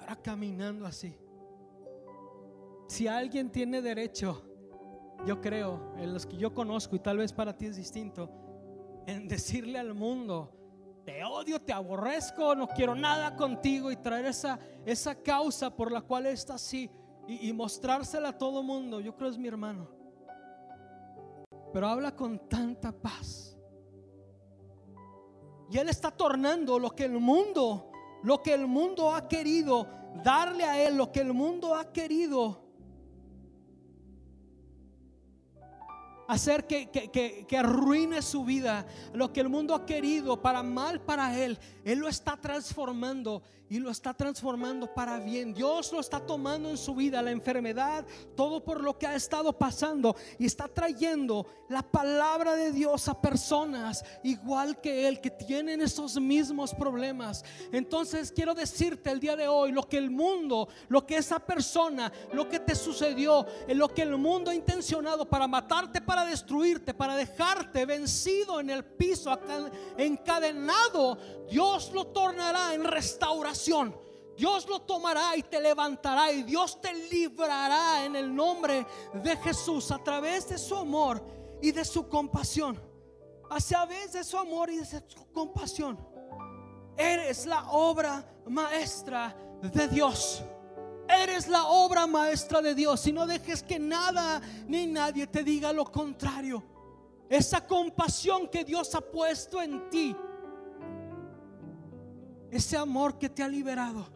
Ahora 0.01 0.17
caminando 0.17 0.87
así. 0.87 1.17
Si 2.87 3.09
alguien 3.09 3.51
tiene 3.51 3.81
derecho 3.81 4.55
yo 5.25 5.41
creo, 5.41 5.95
en 5.97 6.13
los 6.13 6.27
que 6.27 6.37
yo 6.37 6.53
conozco 6.53 6.97
y 6.97 6.99
tal 6.99 7.19
vez 7.19 7.33
para 7.33 7.57
ti 7.57 7.67
es 7.67 7.77
distinto, 7.77 8.31
en 9.07 9.27
decirle 9.27 9.79
al 9.79 9.95
mundo, 9.95 10.53
te 11.05 11.25
odio, 11.25 11.61
te 11.61 11.73
aborrezco, 11.73 12.55
no 12.55 12.69
quiero 12.69 12.95
nada 12.95 13.35
contigo 13.35 13.91
y 13.91 13.97
traer 13.97 14.27
esa, 14.27 14.59
esa 14.85 15.15
causa 15.15 15.75
por 15.75 15.91
la 15.91 16.03
cual 16.03 16.27
está 16.27 16.55
así 16.55 16.91
y, 17.27 17.49
y 17.49 17.53
mostrársela 17.53 18.31
a 18.31 18.39
todo 18.39 18.63
mundo, 18.63 19.01
yo 19.01 19.15
creo 19.17 19.31
es 19.31 19.39
mi 19.39 19.49
hermano. 19.49 19.89
Pero 21.73 21.89
habla 21.89 22.15
con 22.15 22.49
tanta 22.49 22.93
paz. 22.93 23.57
Y 25.71 25.79
Él 25.79 25.89
está 25.89 26.11
tornando 26.11 26.79
lo 26.79 26.91
que 26.91 27.05
el 27.05 27.19
mundo 27.19 27.91
lo 28.25 28.43
que 28.43 28.55
el 28.55 28.67
mundo 28.67 29.15
ha 29.15 29.29
querido 29.29 29.87
darle 30.25 30.65
a 30.65 30.83
Él, 30.83 30.97
lo 30.97 31.13
que 31.13 31.21
el 31.21 31.35
mundo 31.35 31.75
ha 31.75 31.93
querido 31.93 32.64
hacer 36.27 36.67
que, 36.67 36.89
que, 36.91 37.57
arruine 37.57 38.23
su 38.23 38.45
vida, 38.45 38.87
lo 39.13 39.33
que 39.33 39.41
el 39.41 39.49
mundo 39.49 39.75
ha 39.75 39.87
querido 39.87 40.41
para 40.41 40.63
mal 40.63 41.01
para 41.01 41.39
él, 41.39 41.59
él 41.85 41.99
lo 41.99 42.09
está 42.09 42.37
transformando 42.37 43.43
y 43.69 43.79
lo 43.79 43.91
está 43.91 44.15
transformando 44.15 44.93
para 44.93 45.19
bien. 45.19 45.55
Dios 45.55 45.93
lo 45.93 46.01
está 46.01 46.21
tomando 46.21 46.69
en 46.69 46.77
su 46.77 46.95
vida, 46.95 47.23
la 47.23 47.31
enfermedad, 47.31 48.05
todo 48.37 48.63
por 48.63 48.83
lo 48.83 48.99
que 48.99 49.07
ha 49.07 49.15
estado 49.15 49.53
pasando 49.53 50.15
y 50.39 50.47
está 50.47 50.69
trayendo 50.69 51.47
la 51.69 51.83
palabra 51.83 52.55
de 52.55 52.73
Dios 52.73 53.09
a 53.09 53.21
personas 53.21 54.05
igual 54.23 54.81
que 54.81 55.09
él, 55.09 55.21
que 55.21 55.31
tienen 55.31 55.81
esos 55.81 56.21
mismos 56.21 56.75
problemas. 56.75 57.45
Entonces 57.73 58.31
quiero 58.31 58.55
decirte 58.55 59.11
el 59.11 59.21
día 59.21 59.35
de 59.35 59.49
hoy, 59.49 59.73
lo 59.73 59.89
que 59.89 59.99
el 59.99 60.11
mundo, 60.11 60.69
lo 60.89 61.07
que 61.07 61.17
esa 61.17 61.39
persona, 61.39 62.13
lo 62.33 62.49
que 62.49 62.61
te 62.61 62.75
sucedió, 62.75 63.47
lo 63.69 63.89
que 63.89 64.03
el 64.03 64.17
mundo 64.17 64.51
ha 64.51 64.55
intencionado 64.55 65.29
para 65.29 65.49
matarte, 65.49 66.01
destruirte, 66.23 66.93
para 66.93 67.17
dejarte 67.17 67.87
vencido 67.87 68.61
en 68.61 68.69
el 68.69 68.85
piso, 68.85 69.37
encadenado, 69.97 71.17
Dios 71.51 71.91
lo 71.95 72.09
tornará 72.09 72.75
en 72.75 72.85
restauración. 72.85 74.05
Dios 74.37 74.69
lo 74.69 74.83
tomará 74.83 75.37
y 75.37 75.43
te 75.43 75.61
levantará 75.61 76.33
y 76.33 76.43
Dios 76.43 76.81
te 76.81 76.93
librará 76.93 78.05
en 78.05 78.17
el 78.17 78.35
nombre 78.35 78.87
de 79.15 79.37
Jesús 79.39 79.91
a 79.91 79.99
través 79.99 80.49
de 80.49 80.59
su 80.59 80.77
amor 80.77 81.25
y 81.63 81.71
de 81.73 81.85
su 81.85 82.09
compasión. 82.09 82.81
A 83.49 83.59
través 83.59 84.13
de 84.13 84.25
su 84.25 84.37
amor 84.37 84.71
y 84.71 84.79
de 84.79 84.85
su 84.85 85.33
compasión. 85.33 85.99
Eres 86.97 87.47
la 87.47 87.71
obra 87.71 88.25
maestra 88.47 89.37
de 89.63 89.89
Dios. 89.89 90.43
Eres 91.23 91.49
la 91.49 91.67
obra 91.67 92.07
maestra 92.07 92.61
de 92.61 92.75
Dios 92.75 93.07
y 93.07 93.13
no 93.13 93.27
dejes 93.27 93.63
que 93.63 93.79
nada 93.79 94.41
ni 94.67 94.87
nadie 94.87 95.27
te 95.27 95.43
diga 95.43 95.73
lo 95.73 95.85
contrario. 95.85 96.63
Esa 97.29 97.67
compasión 97.67 98.49
que 98.49 98.65
Dios 98.65 98.95
ha 98.95 99.01
puesto 99.01 99.61
en 99.61 99.89
ti 99.91 100.17
ese 102.51 102.77
amor 102.77 103.19
que 103.19 103.29
te 103.29 103.43
ha 103.43 103.49
liberado, 103.49 104.07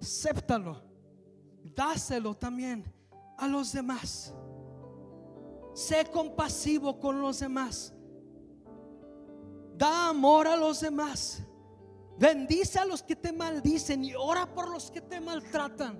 acéptalo, 0.00 0.82
dáselo 1.62 2.34
también 2.34 2.82
a 3.36 3.46
los 3.46 3.72
demás. 3.72 4.32
Sé 5.74 6.06
compasivo 6.10 6.98
con 6.98 7.20
los 7.20 7.40
demás. 7.40 7.92
Da 9.76 10.08
amor 10.08 10.46
a 10.46 10.56
los 10.56 10.80
demás. 10.80 11.42
Bendice 12.18 12.78
a 12.78 12.84
los 12.84 13.02
que 13.02 13.16
te 13.16 13.32
maldicen 13.32 14.04
y 14.04 14.14
ora 14.14 14.46
por 14.46 14.70
los 14.70 14.90
que 14.90 15.00
te 15.00 15.20
maltratan. 15.20 15.98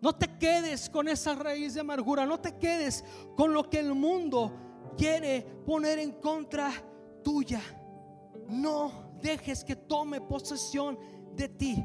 No 0.00 0.14
te 0.14 0.38
quedes 0.38 0.88
con 0.88 1.08
esa 1.08 1.34
raíz 1.34 1.74
de 1.74 1.80
amargura. 1.80 2.26
No 2.26 2.38
te 2.38 2.56
quedes 2.56 3.04
con 3.36 3.52
lo 3.52 3.68
que 3.68 3.80
el 3.80 3.94
mundo 3.94 4.52
quiere 4.96 5.42
poner 5.66 5.98
en 5.98 6.12
contra 6.12 6.72
tuya. 7.24 7.60
No 8.48 9.18
dejes 9.20 9.64
que 9.64 9.76
tome 9.76 10.20
posesión 10.20 10.98
de 11.34 11.48
ti. 11.48 11.84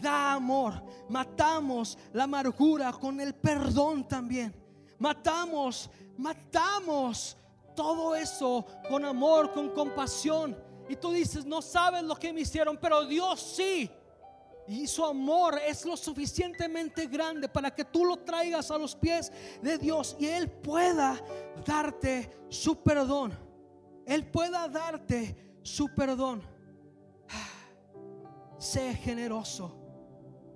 Da 0.00 0.34
amor. 0.34 0.82
Matamos 1.08 1.98
la 2.12 2.24
amargura 2.24 2.92
con 2.92 3.20
el 3.20 3.34
perdón 3.34 4.06
también. 4.06 4.54
Matamos, 4.98 5.90
matamos 6.16 7.36
todo 7.74 8.14
eso 8.14 8.64
con 8.88 9.04
amor, 9.04 9.52
con 9.52 9.70
compasión. 9.70 10.56
Y 10.88 10.96
tú 10.96 11.12
dices, 11.12 11.44
no 11.44 11.62
sabes 11.62 12.02
lo 12.02 12.16
que 12.16 12.32
me 12.32 12.40
hicieron, 12.40 12.76
pero 12.76 13.04
Dios 13.06 13.40
sí. 13.40 13.90
Y 14.68 14.86
su 14.86 15.04
amor 15.04 15.58
es 15.66 15.84
lo 15.84 15.96
suficientemente 15.96 17.06
grande 17.06 17.48
para 17.48 17.74
que 17.74 17.84
tú 17.84 18.04
lo 18.04 18.18
traigas 18.18 18.70
a 18.70 18.78
los 18.78 18.94
pies 18.94 19.32
de 19.60 19.76
Dios 19.76 20.16
y 20.18 20.26
Él 20.26 20.48
pueda 20.50 21.20
darte 21.64 22.30
su 22.48 22.82
perdón. 22.82 23.36
Él 24.06 24.30
pueda 24.30 24.68
darte 24.68 25.36
su 25.62 25.92
perdón. 25.94 26.42
Sé 28.58 28.94
generoso. 28.94 29.78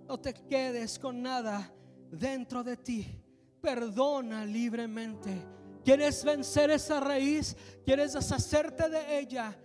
No 0.07 0.19
te 0.21 0.33
quedes 0.33 0.99
con 0.99 1.21
nada 1.21 1.73
dentro 2.11 2.63
de 2.63 2.77
ti. 2.77 3.23
Perdona 3.61 4.45
libremente. 4.45 5.43
¿Quieres 5.85 6.25
vencer 6.25 6.71
esa 6.71 7.01
raíz? 7.01 7.57
¿Quieres 7.85 8.13
deshacerte 8.13 8.89
de 8.89 9.19
ella? 9.19 9.57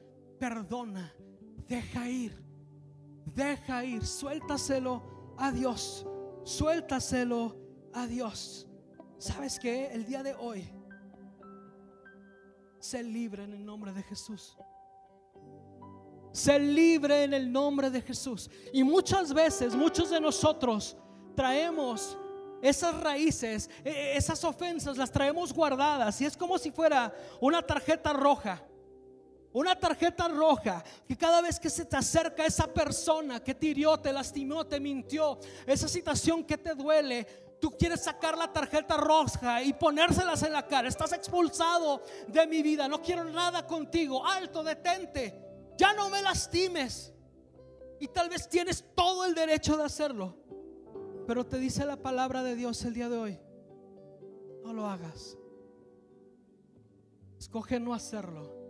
Perdona. 0.41 1.13
Deja 1.67 2.09
ir. 2.09 2.35
Deja 3.27 3.85
ir. 3.85 4.03
Suéltaselo 4.03 5.35
a 5.37 5.51
Dios. 5.51 6.03
Suéltaselo 6.43 7.55
a 7.93 8.07
Dios. 8.07 8.67
¿Sabes 9.19 9.59
que 9.59 9.85
El 9.93 10.03
día 10.03 10.23
de 10.23 10.33
hoy, 10.33 10.67
sé 12.79 13.03
libre 13.03 13.43
en 13.43 13.53
el 13.53 13.63
nombre 13.63 13.93
de 13.93 14.01
Jesús. 14.01 14.57
Ser 16.31 16.59
libre 16.59 17.21
en 17.25 17.35
el 17.35 17.51
nombre 17.51 17.91
de 17.91 18.01
Jesús. 18.01 18.49
Y 18.73 18.83
muchas 18.83 19.31
veces, 19.31 19.75
muchos 19.75 20.09
de 20.09 20.19
nosotros 20.19 20.97
traemos 21.35 22.17
esas 22.63 22.99
raíces, 22.99 23.69
e, 23.83 24.17
esas 24.17 24.43
ofensas, 24.43 24.97
las 24.97 25.11
traemos 25.11 25.53
guardadas. 25.53 26.19
Y 26.19 26.25
es 26.25 26.35
como 26.35 26.57
si 26.57 26.71
fuera 26.71 27.13
una 27.39 27.61
tarjeta 27.61 28.11
roja. 28.11 28.65
Una 29.53 29.77
tarjeta 29.77 30.27
roja 30.27 30.83
que 31.07 31.17
cada 31.17 31.41
vez 31.41 31.59
que 31.59 31.69
se 31.69 31.85
te 31.85 31.97
acerca 31.97 32.45
esa 32.45 32.67
persona 32.67 33.43
que 33.43 33.53
te 33.53 33.73
te 33.73 34.13
lastimó, 34.13 34.65
te 34.65 34.79
mintió, 34.79 35.39
esa 35.65 35.87
situación 35.87 36.43
que 36.45 36.57
te 36.57 36.73
duele, 36.73 37.25
tú 37.59 37.71
quieres 37.77 38.03
sacar 38.03 38.37
la 38.37 38.51
tarjeta 38.51 38.95
roja 38.97 39.61
y 39.61 39.73
ponérselas 39.73 40.43
en 40.43 40.53
la 40.53 40.65
cara. 40.65 40.87
Estás 40.87 41.13
expulsado 41.13 42.03
de 42.27 42.47
mi 42.47 42.61
vida, 42.61 42.87
no 42.87 43.01
quiero 43.01 43.25
nada 43.25 43.67
contigo. 43.67 44.25
Alto, 44.25 44.63
detente 44.63 45.51
ya 45.81 45.93
no 45.93 46.11
me 46.11 46.21
lastimes. 46.21 47.11
Y 47.99 48.07
tal 48.07 48.29
vez 48.29 48.47
tienes 48.47 48.85
todo 48.95 49.25
el 49.25 49.33
derecho 49.33 49.77
de 49.77 49.83
hacerlo. 49.83 50.37
Pero 51.25 51.43
te 51.43 51.57
dice 51.57 51.85
la 51.85 51.97
palabra 51.97 52.43
de 52.43 52.55
Dios 52.55 52.83
el 52.85 52.93
día 52.93 53.09
de 53.09 53.17
hoy. 53.17 53.39
No 54.63 54.73
lo 54.73 54.85
hagas. 54.85 55.37
Escoge 57.39 57.79
no 57.79 57.95
hacerlo. 57.95 58.60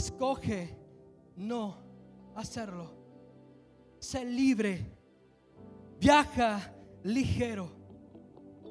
Escoge 0.00 0.74
no 1.36 1.76
hacerlo. 2.34 2.90
Sé 3.98 4.24
libre. 4.24 4.96
Viaja 5.98 6.74
ligero. 7.02 7.70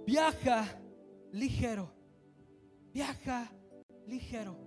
Viaja 0.07 0.65
ligero. 1.31 1.91
Viaja 2.91 3.47
ligero. 4.07 4.57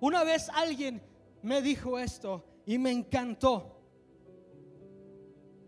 Una 0.00 0.24
vez 0.24 0.48
alguien 0.48 1.00
me 1.40 1.62
dijo 1.62 2.00
esto 2.00 2.44
y 2.66 2.76
me 2.76 2.90
encantó. 2.90 3.80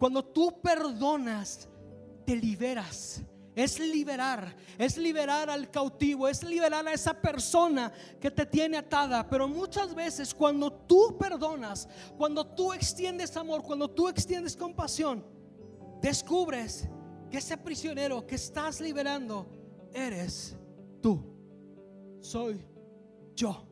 Cuando 0.01 0.25
tú 0.25 0.61
perdonas, 0.61 1.69
te 2.27 2.35
liberas. 2.35 3.23
Es 3.55 3.79
liberar, 3.79 4.55
es 4.79 4.97
liberar 4.97 5.51
al 5.51 5.71
cautivo, 5.71 6.27
es 6.27 6.43
liberar 6.43 6.87
a 6.89 6.93
esa 6.93 7.13
persona 7.13 7.93
que 8.19 8.31
te 8.31 8.47
tiene 8.47 8.79
atada. 8.79 9.29
Pero 9.29 9.47
muchas 9.47 9.95
veces 9.95 10.33
cuando 10.33 10.73
tú 10.73 11.17
perdonas, 11.19 11.89
cuando 12.17 12.47
tú 12.47 12.73
extiendes 12.73 13.37
amor, 13.37 13.63
cuando 13.63 13.89
tú 13.89 14.09
extiendes 14.09 14.57
compasión, 14.57 15.25
descubres 16.01 16.89
que 17.31 17.39
ese 17.39 17.57
prisionero 17.59 18.27
que 18.27 18.37
estás 18.37 18.81
liberando 18.81 19.47
eres 19.93 20.57
tú. 21.01 21.23
Soy 22.21 22.65
yo. 23.35 23.72